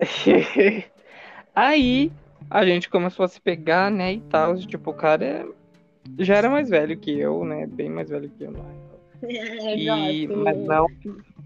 Aí 1.54 2.10
a 2.50 2.64
gente 2.66 2.90
começou 2.90 3.24
a 3.24 3.28
se 3.28 3.40
pegar, 3.40 3.88
né, 3.88 4.14
e 4.14 4.20
tal. 4.22 4.56
Tipo, 4.56 4.90
o 4.90 4.94
cara 4.94 5.48
já 6.18 6.36
era 6.36 6.50
mais 6.50 6.68
velho 6.68 6.98
que 6.98 7.16
eu, 7.16 7.44
né? 7.44 7.66
Bem 7.66 7.88
mais 7.88 8.10
velho 8.10 8.28
que 8.30 8.42
eu, 8.42 8.50
né? 8.50 8.64
e, 9.76 10.26
mas 10.28 10.58
não, 10.58 10.86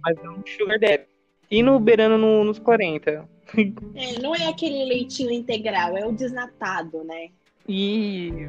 mas 0.04 0.16
não 0.22 0.42
sugar 0.46 0.78
daddy. 0.78 1.04
E 1.50 1.62
no 1.62 1.78
beirando 1.78 2.16
no, 2.16 2.44
nos 2.44 2.58
40. 2.58 3.28
É, 3.94 4.20
não 4.22 4.34
é 4.34 4.48
aquele 4.48 4.84
leitinho 4.84 5.30
integral, 5.30 5.96
é 5.96 6.06
o 6.06 6.12
desnatado, 6.12 7.04
né? 7.04 7.28
Isso. 7.68 8.48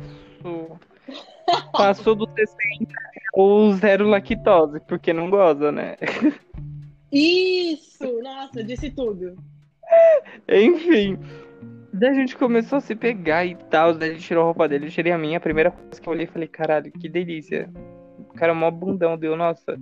Passou 1.74 2.16
do 2.16 2.30
60 2.34 2.94
ou 3.34 3.74
zero 3.74 4.08
lactose, 4.08 4.80
porque 4.88 5.12
não 5.12 5.30
goza, 5.30 5.72
né? 5.72 5.98
Isso! 7.12 8.22
Nossa, 8.22 8.64
disse 8.64 8.90
tudo. 8.92 9.36
Enfim. 10.48 11.18
Daí 11.92 12.10
a 12.10 12.14
gente 12.14 12.36
começou 12.36 12.78
a 12.78 12.82
se 12.82 12.96
pegar 12.96 13.46
e 13.46 13.56
tal. 13.56 13.94
Daí 13.94 14.12
ele 14.12 14.20
tirou 14.20 14.44
a 14.44 14.46
roupa 14.46 14.68
dele, 14.68 14.88
eu 14.88 14.92
tirei 14.92 15.12
a 15.12 15.18
minha. 15.18 15.38
A 15.38 15.42
primeira 15.42 15.70
coisa 15.70 16.02
que 16.02 16.08
eu 16.08 16.14
olhei, 16.14 16.26
falei, 16.26 16.48
caralho, 16.48 16.92
que 16.92 17.08
delícia. 17.08 17.70
O 18.18 18.34
cara 18.34 18.52
é 18.52 18.56
mó 18.56 18.72
bundão, 18.72 19.18
deu, 19.18 19.36
nossa. 19.36 19.78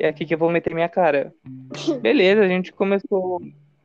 É 0.00 0.08
aqui 0.08 0.24
que 0.24 0.32
eu 0.32 0.38
vou 0.38 0.50
meter 0.50 0.72
minha 0.72 0.88
cara. 0.88 1.34
Beleza, 2.00 2.40
a 2.40 2.48
gente 2.48 2.72
começou. 2.72 3.38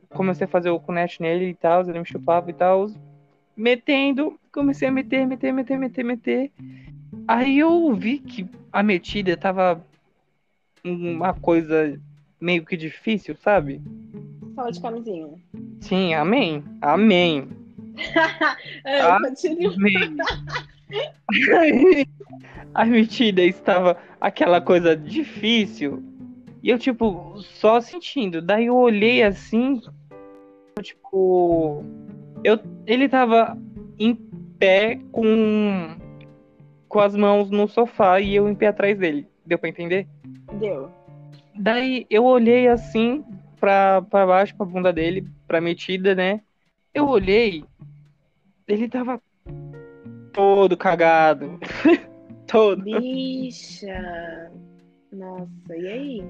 Comecei 0.08 0.46
a 0.46 0.48
fazer 0.48 0.70
o 0.70 0.80
connect 0.80 1.20
nele 1.20 1.50
e 1.50 1.54
tal, 1.54 1.82
ele 1.82 1.98
me 1.98 2.06
chupava 2.06 2.48
e 2.48 2.54
tal. 2.54 2.88
Metendo, 3.54 4.40
comecei 4.50 4.88
a 4.88 4.90
meter, 4.90 5.26
meter, 5.26 5.52
meter, 5.52 5.78
meter, 5.78 6.04
meter. 6.04 6.50
Aí 7.28 7.58
eu 7.58 7.94
vi 7.94 8.18
que 8.18 8.48
a 8.72 8.82
metida 8.82 9.36
tava 9.36 9.84
uma 10.82 11.34
coisa 11.34 12.00
meio 12.40 12.64
que 12.64 12.78
difícil, 12.78 13.36
sabe? 13.36 13.82
Fala 14.54 14.72
de 14.72 14.80
camisinha. 14.80 15.28
Sim, 15.82 16.14
amém. 16.14 16.64
Amém. 16.80 17.46
é, 18.84 19.00
amém. 19.02 20.16
a 22.74 22.84
metida 22.84 23.42
estava 23.42 23.96
aquela 24.20 24.60
coisa 24.60 24.96
difícil. 24.96 26.02
E 26.62 26.70
eu, 26.70 26.78
tipo, 26.78 27.38
só 27.38 27.80
sentindo. 27.80 28.42
Daí 28.42 28.66
eu 28.66 28.76
olhei 28.76 29.22
assim, 29.22 29.80
tipo. 30.82 31.84
Eu, 32.44 32.58
ele 32.86 33.08
tava 33.08 33.56
em 33.98 34.14
pé 34.58 34.98
com, 35.12 35.96
com 36.88 37.00
as 37.00 37.16
mãos 37.16 37.50
no 37.50 37.68
sofá 37.68 38.20
e 38.20 38.34
eu 38.34 38.48
em 38.48 38.54
pé 38.54 38.68
atrás 38.68 38.98
dele. 38.98 39.26
Deu 39.44 39.58
pra 39.58 39.68
entender? 39.68 40.06
Deu. 40.54 40.90
Daí 41.54 42.06
eu 42.10 42.24
olhei 42.24 42.68
assim 42.68 43.24
pra, 43.58 44.02
pra 44.02 44.26
baixo, 44.26 44.54
pra 44.54 44.66
bunda 44.66 44.92
dele, 44.92 45.26
pra 45.46 45.60
metida, 45.60 46.14
né? 46.14 46.40
Eu 46.92 47.08
olhei, 47.08 47.64
ele 48.66 48.88
tava 48.88 49.20
todo 50.32 50.76
cagado. 50.76 51.58
todo. 52.46 52.82
Bicha. 52.82 54.50
Nossa, 55.12 55.76
e 55.76 55.86
aí? 55.86 56.24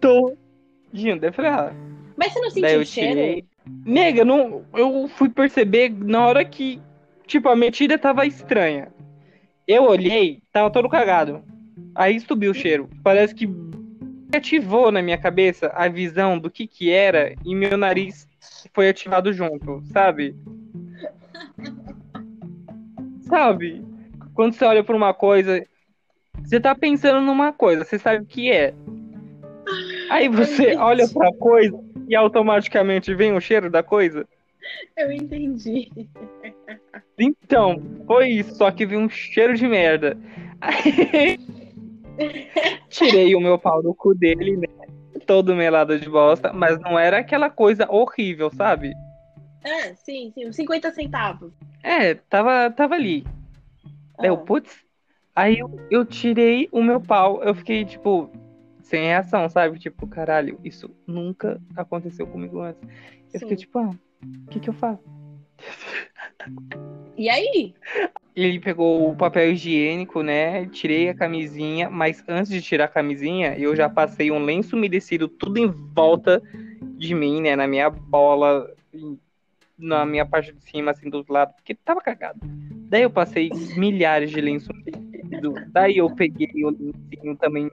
Todinho. 0.00 1.18
Daí 1.20 1.28
eu 1.28 1.32
falei, 1.32 1.50
ah. 1.50 1.72
Mas 2.16 2.32
você 2.32 2.40
não 2.40 2.50
sentiu 2.50 2.80
o 2.80 2.84
cheiro? 2.84 3.46
Nega, 3.84 4.24
não, 4.24 4.64
eu 4.74 5.08
fui 5.08 5.28
perceber 5.28 5.90
na 5.90 6.26
hora 6.26 6.44
que, 6.44 6.80
tipo, 7.26 7.48
a 7.48 7.56
metida 7.56 7.98
tava 7.98 8.26
estranha. 8.26 8.92
Eu 9.66 9.84
olhei, 9.84 10.42
tava 10.52 10.70
todo 10.70 10.88
cagado. 10.88 11.42
Aí 11.94 12.18
subiu 12.20 12.50
o 12.50 12.54
cheiro. 12.54 12.88
Parece 13.02 13.34
que 13.34 13.48
ativou 14.34 14.90
na 14.90 15.02
minha 15.02 15.18
cabeça 15.18 15.68
a 15.74 15.88
visão 15.88 16.38
do 16.38 16.50
que 16.50 16.66
que 16.66 16.90
era 16.90 17.34
e 17.44 17.54
meu 17.54 17.76
nariz 17.76 18.28
foi 18.72 18.88
ativado 18.88 19.32
junto, 19.32 19.82
sabe? 19.86 20.34
sabe? 23.22 23.89
Quando 24.34 24.54
você 24.54 24.64
olha 24.64 24.84
por 24.84 24.94
uma 24.94 25.12
coisa, 25.12 25.62
você 26.42 26.60
tá 26.60 26.74
pensando 26.74 27.20
numa 27.20 27.52
coisa, 27.52 27.84
você 27.84 27.98
sabe 27.98 28.22
o 28.22 28.26
que 28.26 28.50
é. 28.50 28.74
Aí 30.10 30.28
você 30.28 30.76
olha 30.76 31.08
pra 31.08 31.32
coisa 31.32 31.78
e 32.08 32.16
automaticamente 32.16 33.14
vem 33.14 33.32
o 33.32 33.40
cheiro 33.40 33.70
da 33.70 33.82
coisa. 33.82 34.26
Eu 34.96 35.10
entendi. 35.12 35.90
Então, 37.18 37.80
foi 38.06 38.28
isso, 38.28 38.54
só 38.54 38.70
que 38.70 38.86
veio 38.86 39.00
um 39.00 39.08
cheiro 39.08 39.54
de 39.54 39.66
merda. 39.66 40.16
Aí, 40.60 41.38
tirei 42.88 43.34
o 43.34 43.40
meu 43.40 43.58
pau 43.58 43.82
do 43.82 43.94
cu 43.94 44.14
dele, 44.14 44.56
né? 44.56 44.66
Todo 45.26 45.54
melado 45.54 45.98
de 45.98 46.08
bosta, 46.08 46.52
mas 46.52 46.78
não 46.80 46.98
era 46.98 47.18
aquela 47.18 47.50
coisa 47.50 47.86
horrível, 47.90 48.50
sabe? 48.50 48.92
É, 49.62 49.94
sim, 49.94 50.32
sim, 50.34 50.48
uns 50.48 50.56
50 50.56 50.90
centavos. 50.92 51.52
É, 51.82 52.14
tava, 52.14 52.70
tava 52.70 52.94
ali. 52.94 53.24
Ah. 54.20 54.26
Eu, 54.26 54.38
putz. 54.38 54.84
Aí 55.34 55.58
eu, 55.58 55.70
eu 55.90 56.04
tirei 56.04 56.68
o 56.70 56.82
meu 56.82 57.00
pau, 57.00 57.42
eu 57.42 57.54
fiquei, 57.54 57.84
tipo, 57.84 58.30
sem 58.82 59.04
reação, 59.04 59.48
sabe? 59.48 59.78
Tipo, 59.78 60.06
caralho, 60.06 60.58
isso 60.64 60.90
nunca 61.06 61.60
aconteceu 61.76 62.26
comigo 62.26 62.60
antes. 62.60 62.82
Eu 63.32 63.38
Sim. 63.38 63.38
fiquei 63.38 63.56
tipo, 63.56 63.78
ah, 63.78 63.90
o 63.90 64.50
que 64.50 64.60
que 64.60 64.68
eu 64.68 64.74
faço? 64.74 65.02
E 67.16 67.28
aí? 67.28 67.74
Ele 68.34 68.58
pegou 68.58 69.10
o 69.10 69.16
papel 69.16 69.52
higiênico, 69.52 70.22
né? 70.22 70.66
Tirei 70.66 71.08
a 71.08 71.14
camisinha, 71.14 71.88
mas 71.88 72.24
antes 72.28 72.50
de 72.50 72.60
tirar 72.62 72.86
a 72.86 72.88
camisinha, 72.88 73.56
eu 73.56 73.74
já 73.76 73.88
passei 73.88 74.30
um 74.30 74.44
lenço 74.44 74.76
umedecido 74.76 75.28
tudo 75.28 75.58
em 75.58 75.66
volta 75.66 76.42
de 76.96 77.14
mim, 77.14 77.40
né? 77.40 77.54
Na 77.56 77.66
minha 77.66 77.88
bola, 77.90 78.72
na 79.78 80.04
minha 80.04 80.26
parte 80.26 80.52
de 80.52 80.60
cima, 80.62 80.90
assim, 80.90 81.08
dos 81.08 81.26
lados, 81.28 81.54
porque 81.56 81.74
tava 81.74 82.00
cagado. 82.00 82.40
Daí 82.90 83.02
eu 83.02 83.10
passei 83.10 83.50
milhares 83.76 84.32
de 84.32 84.40
lenços 84.40 84.68
umedecido. 84.68 85.54
Daí 85.68 85.98
eu 85.98 86.12
peguei 86.12 86.64
o 86.64 86.70
lencinho 86.70 87.36
também 87.36 87.70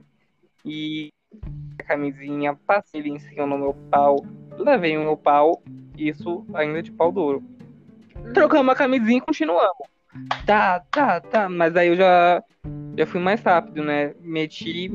e 0.64 1.10
a 1.76 1.82
camisinha, 1.82 2.54
passei 2.64 3.18
cima 3.18 3.44
no 3.44 3.58
meu 3.58 3.74
pau, 3.90 4.24
levei 4.56 4.96
o 4.96 5.02
meu 5.02 5.16
pau, 5.16 5.60
isso 5.96 6.46
ainda 6.54 6.80
de 6.80 6.92
pau 6.92 7.10
duro. 7.10 7.42
Trocamos 8.32 8.72
a 8.72 8.76
camisinha 8.76 9.18
e 9.18 9.20
continuamos. 9.20 9.88
tá, 10.46 10.84
tá, 10.88 11.20
tá. 11.20 11.48
Mas 11.48 11.74
aí 11.74 11.88
eu 11.88 11.96
já, 11.96 12.40
já 12.96 13.04
fui 13.04 13.20
mais 13.20 13.42
rápido, 13.42 13.82
né? 13.82 14.14
Meti 14.20 14.88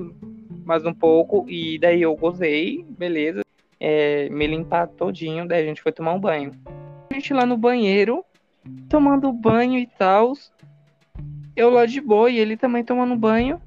mais 0.65 0.85
um 0.85 0.93
pouco 0.93 1.45
e 1.49 1.77
daí 1.77 2.01
eu 2.01 2.15
gozei, 2.15 2.85
beleza. 2.97 3.41
É, 3.77 4.29
me 4.29 4.47
limpar 4.47 4.87
todinho, 4.87 5.45
daí 5.45 5.63
a 5.63 5.65
gente 5.65 5.81
foi 5.81 5.91
tomar 5.91 6.13
um 6.13 6.19
banho. 6.19 6.53
A 7.11 7.13
gente 7.13 7.33
lá 7.33 7.45
no 7.45 7.57
banheiro, 7.57 8.23
tomando 8.89 9.31
banho 9.31 9.79
e 9.79 9.87
tal. 9.87 10.33
Eu 11.55 11.69
lá 11.69 11.85
de 11.85 12.01
boa 12.01 12.29
e 12.29 12.37
ele 12.37 12.57
também 12.57 12.83
tomando 12.83 13.15
banho. 13.15 13.61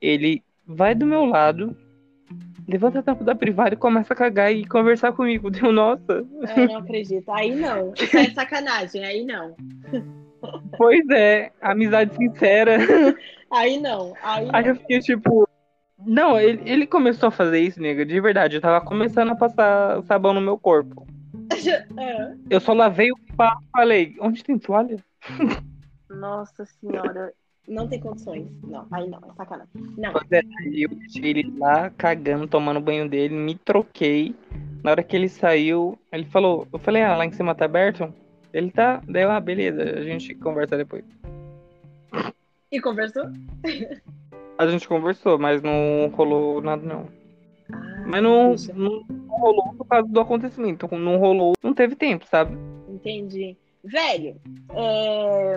Ele 0.00 0.42
vai 0.66 0.94
do 0.94 1.06
meu 1.06 1.24
lado, 1.24 1.76
levanta 2.68 2.98
a 2.98 3.02
tampa 3.02 3.24
da 3.24 3.34
privada 3.34 3.74
e 3.74 3.78
começa 3.78 4.12
a 4.12 4.16
cagar 4.16 4.52
e 4.52 4.66
conversar 4.66 5.12
comigo. 5.12 5.48
Deu, 5.50 5.72
nossa. 5.72 6.26
Eu 6.56 6.68
não 6.68 6.78
acredito. 6.78 7.30
Aí 7.30 7.54
não. 7.54 7.92
Isso 7.94 8.16
é 8.16 8.30
sacanagem. 8.30 9.04
Aí 9.04 9.24
não. 9.24 9.54
Pois 10.76 11.08
é, 11.08 11.50
amizade 11.60 12.14
sincera. 12.14 12.76
Aí 13.50 13.80
não. 13.80 14.14
Aí, 14.22 14.48
Aí 14.52 14.62
não. 14.62 14.70
eu 14.70 14.76
fiquei 14.76 15.00
tipo. 15.00 15.48
Não, 15.98 16.38
ele, 16.38 16.62
ele 16.70 16.86
começou 16.86 17.28
a 17.28 17.32
fazer 17.32 17.58
isso, 17.58 17.80
nega, 17.80 18.04
de 18.04 18.20
verdade. 18.20 18.56
Eu 18.56 18.60
tava 18.60 18.84
começando 18.84 19.30
a 19.30 19.34
passar 19.34 20.02
sabão 20.04 20.34
no 20.34 20.40
meu 20.40 20.58
corpo. 20.58 21.06
Eu 22.50 22.60
só 22.60 22.72
lavei 22.72 23.10
o 23.10 23.18
papo 23.36 23.62
e 23.62 23.70
falei, 23.70 24.16
onde 24.20 24.44
tem 24.44 24.58
toalha? 24.58 25.02
Nossa 26.08 26.64
senhora. 26.64 27.32
Não 27.68 27.88
tem 27.88 27.98
condições. 27.98 28.46
Não, 28.62 28.86
aí 28.92 29.08
não. 29.08 29.18
É 29.18 29.34
sacanagem. 29.36 29.70
Não. 29.96 30.12
É, 30.30 30.40
eu 30.72 30.88
deixei 30.88 31.30
ele 31.30 31.58
lá 31.58 31.90
cagando, 31.90 32.46
tomando 32.46 32.80
banho 32.80 33.08
dele, 33.08 33.34
me 33.34 33.56
troquei. 33.56 34.34
Na 34.84 34.92
hora 34.92 35.02
que 35.02 35.16
ele 35.16 35.28
saiu, 35.28 35.98
ele 36.12 36.24
falou, 36.26 36.68
eu 36.72 36.78
falei, 36.78 37.02
ah, 37.02 37.16
lá 37.16 37.26
em 37.26 37.32
cima 37.32 37.54
tá 37.54 37.64
aberto? 37.64 38.12
Ele 38.52 38.70
tá, 38.70 39.02
daí 39.08 39.24
eu, 39.24 39.30
ah, 39.30 39.40
beleza, 39.40 39.82
a 39.82 40.02
gente 40.02 40.32
conversa 40.36 40.76
depois. 40.76 41.04
E 42.70 42.80
conversou? 42.80 43.24
A 44.56 44.66
gente 44.66 44.86
conversou, 44.86 45.38
mas 45.38 45.60
não 45.60 46.08
rolou 46.14 46.62
nada 46.62 46.82
não. 46.86 47.08
Mas 48.06 48.22
não, 48.22 48.54
não 48.74 49.04
rolou 49.28 49.74
por 49.74 49.86
causa 49.86 50.08
do 50.08 50.20
acontecimento. 50.20 50.88
Não 50.96 51.16
rolou, 51.18 51.54
não 51.62 51.74
teve 51.74 51.96
tempo, 51.96 52.26
sabe? 52.26 52.56
Entendi. 52.88 53.56
Velho, 53.84 54.36
é, 54.74 55.56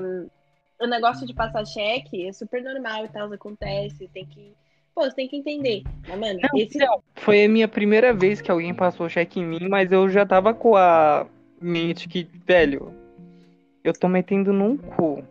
o 0.82 0.88
negócio 0.88 1.26
de 1.26 1.34
passar 1.34 1.66
cheque 1.66 2.28
é 2.28 2.32
super 2.34 2.62
normal 2.64 3.06
e 3.06 3.10
tal, 3.10 3.32
acontece, 3.32 4.08
tem 4.14 4.26
que. 4.26 4.54
Pô, 4.94 5.04
você 5.04 5.16
tem 5.16 5.28
que 5.28 5.38
entender. 5.38 5.84
Mas, 6.08 6.20
mano, 6.20 6.40
Não, 6.42 6.60
esse. 6.60 6.78
não. 6.78 7.02
Foi 7.16 7.46
a 7.46 7.50
minha 7.50 7.68
primeira 7.68 8.14
vez 8.14 8.42
que 8.42 8.52
alguém 8.52 8.74
passou 8.74 9.08
cheque 9.10 9.40
em 9.40 9.46
mim, 9.46 9.68
mas 9.70 9.92
eu 9.92 10.10
já 10.10 10.26
tava 10.26 10.54
com 10.54 10.76
a 10.76 11.26
mente 11.62 12.08
que, 12.10 12.28
velho, 12.46 12.94
eu 13.84 13.94
tô 13.94 14.08
metendo 14.08 14.52
num 14.52 14.78
cu. 14.78 15.24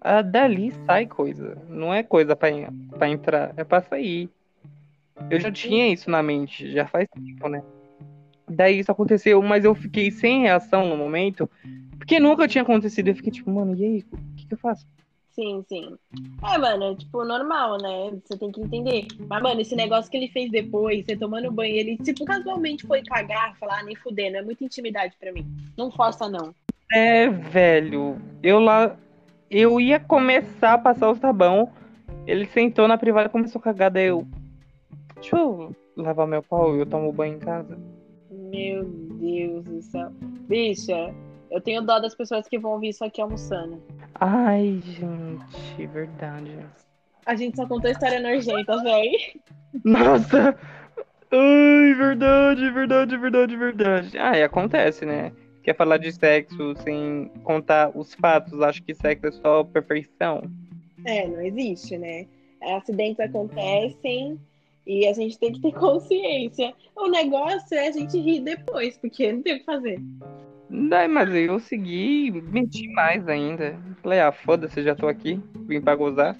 Ah, 0.00 0.22
dali 0.22 0.72
sai 0.86 1.06
coisa. 1.06 1.56
Não 1.68 1.92
é 1.92 2.02
coisa 2.02 2.34
pra, 2.36 2.48
pra 2.98 3.08
entrar, 3.08 3.52
é 3.56 3.64
pra 3.64 3.82
sair. 3.82 4.30
Eu 5.28 5.40
já 5.40 5.50
tinha 5.50 5.92
isso 5.92 6.10
na 6.10 6.22
mente, 6.22 6.70
já 6.72 6.86
faz 6.86 7.08
tempo, 7.08 7.48
né? 7.48 7.62
Daí 8.48 8.80
isso 8.80 8.90
aconteceu, 8.90 9.40
mas 9.42 9.64
eu 9.64 9.74
fiquei 9.74 10.10
sem 10.10 10.42
reação 10.42 10.88
no 10.88 10.96
momento, 10.96 11.48
porque 11.98 12.18
nunca 12.18 12.48
tinha 12.48 12.62
acontecido. 12.62 13.08
Eu 13.08 13.14
fiquei 13.14 13.32
tipo, 13.32 13.50
mano, 13.50 13.76
e 13.76 13.84
aí? 13.84 14.04
O 14.12 14.36
que, 14.36 14.46
que 14.46 14.54
eu 14.54 14.58
faço? 14.58 14.86
Sim, 15.30 15.64
sim. 15.68 15.96
É, 16.52 16.58
mano, 16.58 16.92
é, 16.92 16.94
tipo, 16.96 17.24
normal, 17.24 17.78
né? 17.80 18.18
Você 18.24 18.36
tem 18.36 18.50
que 18.50 18.60
entender. 18.60 19.06
Mas, 19.28 19.42
mano, 19.42 19.60
esse 19.60 19.76
negócio 19.76 20.10
que 20.10 20.16
ele 20.16 20.28
fez 20.28 20.50
depois, 20.50 21.04
você 21.04 21.16
tomando 21.16 21.52
banho, 21.52 21.76
ele, 21.76 21.96
tipo, 21.98 22.24
casualmente 22.24 22.86
foi 22.86 23.02
cagar, 23.02 23.56
falar, 23.58 23.84
nem 23.84 23.94
fudendo. 23.94 24.36
É 24.36 24.42
muita 24.42 24.64
intimidade 24.64 25.14
pra 25.18 25.32
mim. 25.32 25.46
Não 25.76 25.90
força, 25.90 26.28
não. 26.28 26.52
É, 26.92 27.28
velho. 27.28 28.20
Eu 28.42 28.58
lá. 28.58 28.96
Eu 29.48 29.80
ia 29.80 30.00
começar 30.00 30.74
a 30.74 30.78
passar 30.78 31.08
o 31.08 31.14
sabão. 31.14 31.70
Ele 32.26 32.46
sentou 32.46 32.86
na 32.86 32.98
privada 32.98 33.28
e 33.28 33.32
começou 33.32 33.60
a 33.60 33.62
cagar. 33.62 33.90
Daí 33.90 34.06
eu. 34.06 34.26
Deixa 35.20 35.36
eu 35.36 35.76
lavar 35.96 36.26
meu 36.26 36.42
pau 36.42 36.74
e 36.74 36.80
eu 36.80 36.86
tomo 36.86 37.12
banho 37.12 37.36
em 37.36 37.38
casa. 37.38 37.78
Meu 38.30 38.84
Deus 38.84 39.64
do 39.64 39.82
céu. 39.82 40.10
Bicha, 40.48 41.14
eu 41.50 41.60
tenho 41.60 41.82
dó 41.82 41.98
das 41.98 42.14
pessoas 42.14 42.48
que 42.48 42.58
vão 42.58 42.72
ouvir 42.72 42.88
isso 42.88 43.04
aqui 43.04 43.20
almoçando. 43.20 43.82
Ai, 44.14 44.80
gente, 44.82 45.86
verdade. 45.86 46.58
A 47.26 47.34
gente 47.36 47.56
só 47.56 47.66
contou 47.66 47.90
história 47.90 48.18
nojenta, 48.18 48.82
velho. 48.82 49.18
Nossa! 49.84 50.58
Ai, 51.30 51.94
verdade, 51.94 52.70
verdade, 52.70 53.16
verdade, 53.16 53.56
verdade. 53.56 54.18
Ah, 54.18 54.36
e 54.36 54.42
acontece, 54.42 55.04
né? 55.04 55.32
Quer 55.62 55.76
falar 55.76 55.98
de 55.98 56.10
sexo 56.12 56.74
sem 56.76 57.30
contar 57.44 57.96
os 57.96 58.14
fatos? 58.14 58.60
Acho 58.62 58.82
que 58.82 58.94
sexo 58.94 59.26
é 59.26 59.32
só 59.32 59.62
perfeição. 59.62 60.42
É, 61.04 61.28
não 61.28 61.40
existe, 61.42 61.98
né? 61.98 62.26
Acidentes 62.62 63.20
acontecem 63.20 64.40
e 64.90 65.06
a 65.06 65.12
gente 65.12 65.38
tem 65.38 65.52
que 65.52 65.60
ter 65.60 65.72
consciência. 65.72 66.74
O 66.96 67.08
negócio 67.08 67.76
é 67.76 67.86
a 67.86 67.92
gente 67.92 68.18
rir 68.18 68.40
depois, 68.40 68.98
porque 68.98 69.32
não 69.32 69.40
tem 69.40 69.54
o 69.54 69.58
que 69.60 69.64
fazer. 69.64 70.00
Daí, 70.68 71.06
mas 71.06 71.32
eu 71.32 71.60
segui, 71.60 72.30
menti 72.30 72.88
mais 72.88 73.28
ainda. 73.28 73.78
Falei, 74.02 74.20
ah, 74.20 74.32
foda-se, 74.32 74.82
já 74.82 74.94
tô 74.94 75.06
aqui, 75.06 75.40
vim 75.66 75.80
pra 75.80 75.94
gozar. 75.94 76.36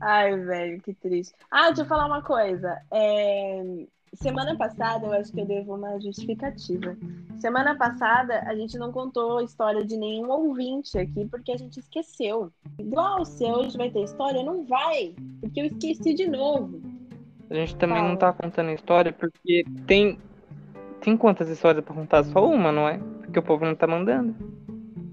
Ai, 0.00 0.34
velho, 0.36 0.80
que 0.80 0.94
triste. 0.94 1.34
Ah, 1.50 1.66
deixa 1.66 1.82
eu 1.82 1.86
falar 1.86 2.06
uma 2.06 2.22
coisa. 2.22 2.80
É, 2.90 3.62
Semana 4.14 4.56
passada, 4.56 5.06
eu 5.06 5.12
acho 5.12 5.32
que 5.32 5.40
eu 5.40 5.46
devo 5.46 5.74
uma 5.74 6.00
justificativa. 6.00 6.96
Semana 7.38 7.76
passada, 7.76 8.40
a 8.46 8.54
gente 8.54 8.78
não 8.78 8.90
contou 8.90 9.38
a 9.38 9.44
história 9.44 9.84
de 9.84 9.96
nenhum 9.96 10.30
ouvinte 10.30 10.98
aqui, 10.98 11.26
porque 11.26 11.52
a 11.52 11.56
gente 11.56 11.78
esqueceu. 11.78 12.50
Igual 12.78 13.24
se 13.24 13.44
hoje 13.44 13.76
vai 13.76 13.90
ter 13.90 14.02
história, 14.02 14.42
não 14.42 14.64
vai, 14.64 15.14
porque 15.40 15.60
eu 15.60 15.66
esqueci 15.66 16.14
de 16.14 16.26
novo. 16.26 16.80
A 17.50 17.54
gente 17.54 17.76
também 17.76 17.96
Fala. 17.96 18.08
não 18.08 18.16
tá 18.16 18.32
contando 18.32 18.68
a 18.68 18.74
história 18.74 19.12
porque 19.12 19.64
tem. 19.86 20.18
Tem 21.00 21.16
quantas 21.16 21.48
histórias 21.48 21.84
pra 21.84 21.94
contar? 21.94 22.24
Só 22.24 22.44
uma, 22.44 22.72
não 22.72 22.88
é? 22.88 22.98
Porque 23.20 23.38
o 23.38 23.42
povo 23.42 23.64
não 23.64 23.74
tá 23.74 23.86
mandando. 23.86 24.34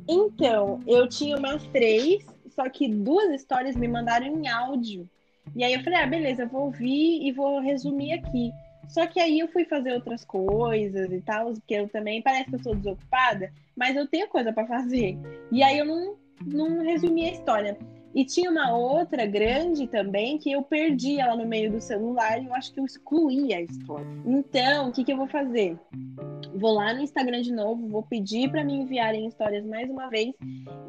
Então, 0.07 0.81
eu 0.87 1.07
tinha 1.07 1.37
umas 1.37 1.63
três, 1.67 2.25
só 2.49 2.67
que 2.69 2.87
duas 2.87 3.31
histórias 3.31 3.75
me 3.75 3.87
mandaram 3.87 4.25
em 4.25 4.47
áudio. 4.47 5.07
E 5.55 5.63
aí 5.63 5.73
eu 5.73 5.83
falei, 5.83 5.99
ah, 5.99 6.07
beleza, 6.07 6.43
eu 6.43 6.49
vou 6.49 6.63
ouvir 6.63 7.27
e 7.27 7.31
vou 7.31 7.59
resumir 7.59 8.13
aqui. 8.13 8.51
Só 8.87 9.05
que 9.07 9.19
aí 9.19 9.39
eu 9.39 9.47
fui 9.47 9.65
fazer 9.65 9.93
outras 9.93 10.23
coisas 10.23 11.11
e 11.11 11.21
tal, 11.21 11.53
porque 11.53 11.73
eu 11.73 11.89
também 11.89 12.21
parece 12.21 12.49
que 12.49 12.55
eu 12.55 12.63
sou 12.63 12.75
desocupada, 12.75 13.51
mas 13.75 13.95
eu 13.95 14.07
tenho 14.07 14.27
coisa 14.27 14.53
pra 14.53 14.65
fazer. 14.65 15.17
E 15.51 15.63
aí 15.63 15.77
eu 15.77 15.85
não, 15.85 16.15
não 16.45 16.83
resumi 16.83 17.25
a 17.25 17.31
história. 17.31 17.77
E 18.15 18.23
tinha 18.23 18.49
uma 18.49 18.73
outra 18.73 19.25
grande 19.25 19.87
também 19.87 20.37
que 20.37 20.49
eu 20.49 20.63
perdi 20.63 21.19
ela 21.19 21.35
no 21.35 21.45
meio 21.45 21.69
do 21.69 21.81
celular 21.81 22.41
e 22.41 22.45
eu 22.45 22.55
acho 22.55 22.73
que 22.73 22.79
eu 22.79 22.85
excluí 22.85 23.53
a 23.53 23.59
história. 23.59 24.07
Então, 24.25 24.87
o 24.87 24.91
que, 24.93 25.03
que 25.03 25.11
eu 25.11 25.17
vou 25.17 25.27
fazer? 25.27 25.77
Vou 26.55 26.75
lá 26.75 26.93
no 26.93 27.01
Instagram 27.01 27.41
de 27.41 27.51
novo, 27.51 27.89
vou 27.89 28.03
pedir 28.03 28.49
para 28.49 28.63
me 28.63 28.73
enviarem 28.73 29.27
histórias 29.27 29.65
mais 29.65 29.89
uma 29.89 30.07
vez 30.09 30.33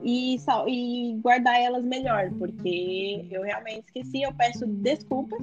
e, 0.04 0.36
e 0.68 1.18
guardar 1.20 1.60
elas 1.60 1.84
melhor, 1.84 2.30
porque 2.38 3.26
eu 3.28 3.42
realmente 3.42 3.86
esqueci. 3.86 4.22
Eu 4.22 4.32
peço 4.32 4.64
desculpas. 4.64 5.42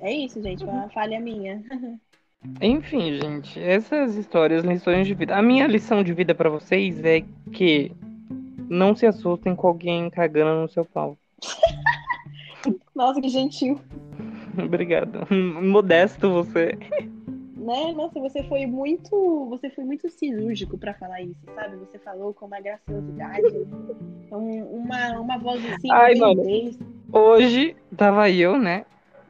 É 0.00 0.10
isso, 0.10 0.42
gente, 0.42 0.64
foi 0.64 0.72
uma 0.72 0.88
falha 0.88 1.20
minha. 1.20 1.62
Enfim, 2.62 3.20
gente, 3.20 3.60
essas 3.60 4.16
histórias, 4.16 4.64
lições 4.64 5.06
de 5.06 5.12
vida. 5.12 5.36
A 5.36 5.42
minha 5.42 5.66
lição 5.66 6.02
de 6.02 6.14
vida 6.14 6.34
pra 6.34 6.48
vocês 6.48 7.04
é 7.04 7.22
que 7.52 7.92
não 8.70 8.94
se 8.94 9.04
assustem 9.04 9.54
com 9.54 9.66
alguém 9.66 10.08
cagando 10.08 10.62
no 10.62 10.68
seu 10.68 10.84
pau. 10.84 11.18
Nossa, 12.94 13.20
que 13.20 13.28
gentil. 13.28 13.80
Obrigado. 14.62 15.26
Modesto 15.62 16.30
você. 16.30 16.78
Né? 17.56 17.92
Nossa, 17.94 18.18
você 18.18 18.42
foi 18.44 18.66
muito, 18.66 19.46
você 19.50 19.68
foi 19.70 19.84
muito 19.84 20.08
cirúrgico 20.08 20.78
pra 20.78 20.94
falar 20.94 21.20
isso, 21.22 21.40
sabe? 21.54 21.76
Você 21.76 21.98
falou 21.98 22.32
com 22.32 22.46
uma 22.46 22.60
graciosidade, 22.60 23.46
um- 24.32 24.64
uma, 24.64 25.20
uma 25.20 25.38
voz 25.38 25.62
assim, 25.72 25.90
Ai, 25.90 26.14
mano. 26.14 26.42
Hoje 27.12 27.76
tava 27.96 28.30
eu, 28.30 28.58
né? 28.58 28.84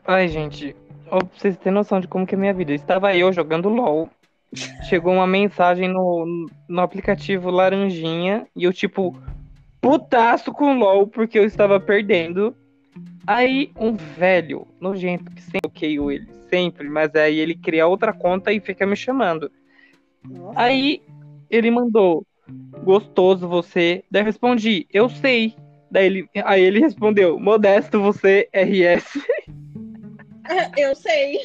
Ai, 0.07 0.29
gente, 0.29 0.77
ó, 1.11 1.19
pra 1.19 1.29
vocês 1.37 1.57
terem 1.57 1.75
noção 1.75 2.01
de 2.01 2.07
como 2.09 2.27
que 2.27 2.35
é 2.35 2.39
a 2.39 2.41
minha 2.41 2.55
vida. 2.55 2.73
Estava 2.73 3.15
eu 3.17 3.33
jogando 3.33 3.69
LOL. 3.69 4.09
Chegou 4.89 5.13
uma 5.13 5.27
mensagem 5.27 5.89
no, 5.89 6.49
no 6.69 6.81
aplicativo 6.81 7.51
Laranjinha 7.51 8.47
e 8.57 8.65
eu, 8.65 8.73
tipo, 8.73 9.17
putaço 9.81 10.53
com 10.53 10.77
LOL 10.77 11.07
porque 11.07 11.39
eu 11.39 11.45
estava 11.45 11.79
perdendo. 11.79 12.55
Aí 13.27 13.71
um 13.79 13.95
velho 13.95 14.67
nojento 14.81 15.31
que 15.31 15.43
sempre 15.43 15.61
bloqueio 15.63 16.11
ele, 16.11 16.27
sempre, 16.49 16.89
mas 16.89 17.15
aí 17.15 17.39
ele 17.39 17.55
cria 17.55 17.87
outra 17.87 18.13
conta 18.13 18.53
e 18.53 18.61
fica 18.61 18.85
me 18.87 18.97
chamando. 18.97 19.51
Nossa, 20.29 20.61
Aí 20.61 21.01
ele 21.49 21.71
mandou, 21.71 22.27
gostoso 22.83 23.47
você. 23.47 24.03
Daí 24.11 24.23
eu 24.23 24.27
respondi, 24.27 24.87
eu 24.93 25.09
sei. 25.09 25.55
Daí 25.91 26.07
ele, 26.07 26.29
aí 26.45 26.63
ele 26.63 26.81
respondeu, 26.81 27.39
modesto 27.39 28.01
você, 28.01 28.49
RS. 28.53 29.21
eu 30.77 30.95
sei. 30.95 31.39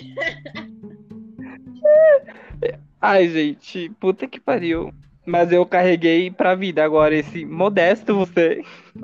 Ai, 3.08 3.30
gente, 3.30 3.88
puta 4.00 4.28
que 4.28 4.40
pariu. 4.40 4.92
Mas 5.24 5.52
eu 5.52 5.64
carreguei 5.64 6.32
pra 6.32 6.56
vida. 6.56 6.84
Agora, 6.84 7.16
esse 7.16 7.46
modesto 7.46 8.16
você. 8.16 8.64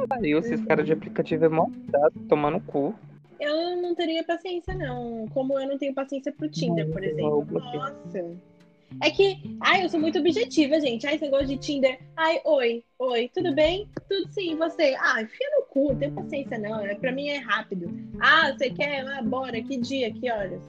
Pariu, 0.09 0.39
esses 0.39 0.59
caras 0.65 0.87
de 0.87 0.93
aplicativo 0.93 1.45
é 1.45 1.49
mó 1.49 1.67
tomando 2.27 2.59
cu. 2.61 2.95
Eu 3.39 3.79
não 3.79 3.93
teria 3.93 4.23
paciência, 4.23 4.73
não. 4.73 5.27
Como 5.31 5.59
eu 5.59 5.67
não 5.67 5.77
tenho 5.77 5.93
paciência 5.93 6.31
pro 6.31 6.49
Tinder, 6.49 6.89
por 6.89 7.03
exemplo. 7.03 7.45
Nossa. 7.51 8.25
É 9.03 9.11
que, 9.11 9.37
ai, 9.61 9.83
eu 9.83 9.89
sou 9.89 9.99
muito 9.99 10.17
objetiva, 10.17 10.79
gente. 10.81 11.05
Ai, 11.05 11.19
você 11.19 11.29
gosta 11.29 11.45
de 11.45 11.57
Tinder? 11.57 11.99
Ai, 12.15 12.41
oi, 12.43 12.83
oi, 12.97 13.29
tudo 13.31 13.53
bem? 13.53 13.87
Tudo 14.09 14.33
sim, 14.33 14.55
você? 14.55 14.95
Ah, 14.99 15.21
enfia 15.21 15.47
no 15.57 15.63
cu, 15.67 15.89
não 15.89 15.95
tenho 15.95 16.11
paciência, 16.11 16.57
não. 16.57 16.83
É, 16.83 16.95
pra 16.95 17.11
mim 17.11 17.29
é 17.29 17.37
rápido. 17.37 17.87
Ah, 18.19 18.51
você 18.51 18.71
quer? 18.71 19.05
Ah, 19.07 19.21
bora, 19.21 19.61
que 19.61 19.77
dia, 19.77 20.11
que 20.11 20.31
horas? 20.31 20.61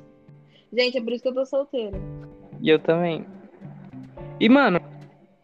Gente, 0.71 0.99
é 0.99 1.03
por 1.03 1.13
isso 1.13 1.23
que 1.23 1.29
eu 1.31 1.35
tô 1.35 1.47
solteira. 1.47 1.99
E 2.63 2.71
eu 2.71 2.79
também. 2.79 3.27
E, 4.39 4.49
mano, 4.49 4.81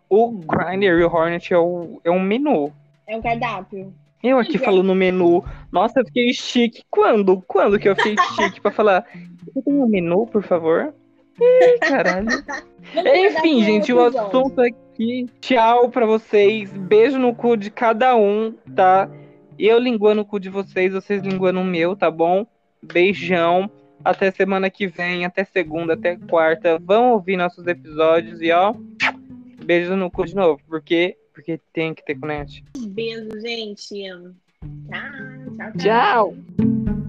o 0.08 0.30
Grindr 0.30 1.00
e 1.00 1.04
o 1.04 1.12
Hornet 1.12 1.52
é, 1.52 1.58
o, 1.58 2.00
é 2.04 2.10
um 2.10 2.20
menu. 2.20 2.72
É 3.08 3.16
um 3.16 3.20
cardápio. 3.20 3.92
Eu 4.22 4.38
aqui 4.38 4.56
falo 4.56 4.84
no 4.84 4.94
menu. 4.94 5.44
Nossa, 5.72 6.00
eu 6.00 6.06
fiquei 6.06 6.32
chique. 6.32 6.84
Quando? 6.88 7.42
Quando 7.42 7.78
que 7.78 7.88
eu 7.88 7.96
fiquei 7.96 8.14
chique 8.36 8.60
pra 8.60 8.70
falar? 8.70 9.04
Você 9.44 9.62
tem 9.62 9.74
um 9.74 9.88
menu, 9.88 10.26
por 10.28 10.44
favor? 10.44 10.94
Ih, 11.40 11.78
caralho. 11.80 12.28
Enfim, 12.94 13.64
gente, 13.64 13.92
o 13.92 14.00
assunto 14.00 14.60
aqui. 14.60 15.26
Tchau 15.40 15.88
pra 15.88 16.06
vocês. 16.06 16.72
Beijo 16.72 17.18
no 17.18 17.34
cu 17.34 17.56
de 17.56 17.70
cada 17.70 18.14
um, 18.14 18.54
tá? 18.76 19.10
Eu 19.58 19.78
linguando 19.78 20.22
o 20.22 20.24
cu 20.24 20.38
de 20.38 20.48
vocês, 20.48 20.92
vocês 20.92 21.20
linguando 21.20 21.60
o 21.60 21.64
meu, 21.64 21.96
tá 21.96 22.10
bom? 22.10 22.46
Beijão. 22.80 23.68
Até 24.04 24.30
semana 24.30 24.70
que 24.70 24.86
vem, 24.86 25.24
até 25.24 25.44
segunda, 25.44 25.94
até 25.94 26.16
quarta. 26.16 26.78
Vão 26.78 27.12
ouvir 27.12 27.36
nossos 27.36 27.66
episódios 27.66 28.40
e 28.40 28.50
ó. 28.50 28.74
Beijo 29.64 29.96
no 29.96 30.10
cu 30.10 30.24
de 30.24 30.34
novo, 30.34 30.60
porque 30.66 31.16
porque 31.38 31.60
tem 31.72 31.94
que 31.94 32.04
ter 32.04 32.18
connect. 32.18 32.64
Beijo, 32.88 33.30
gente. 33.40 33.86
Tchau, 33.86 34.34
tchau, 35.56 35.72
tchau. 35.72 35.78
tchau. 35.78 37.07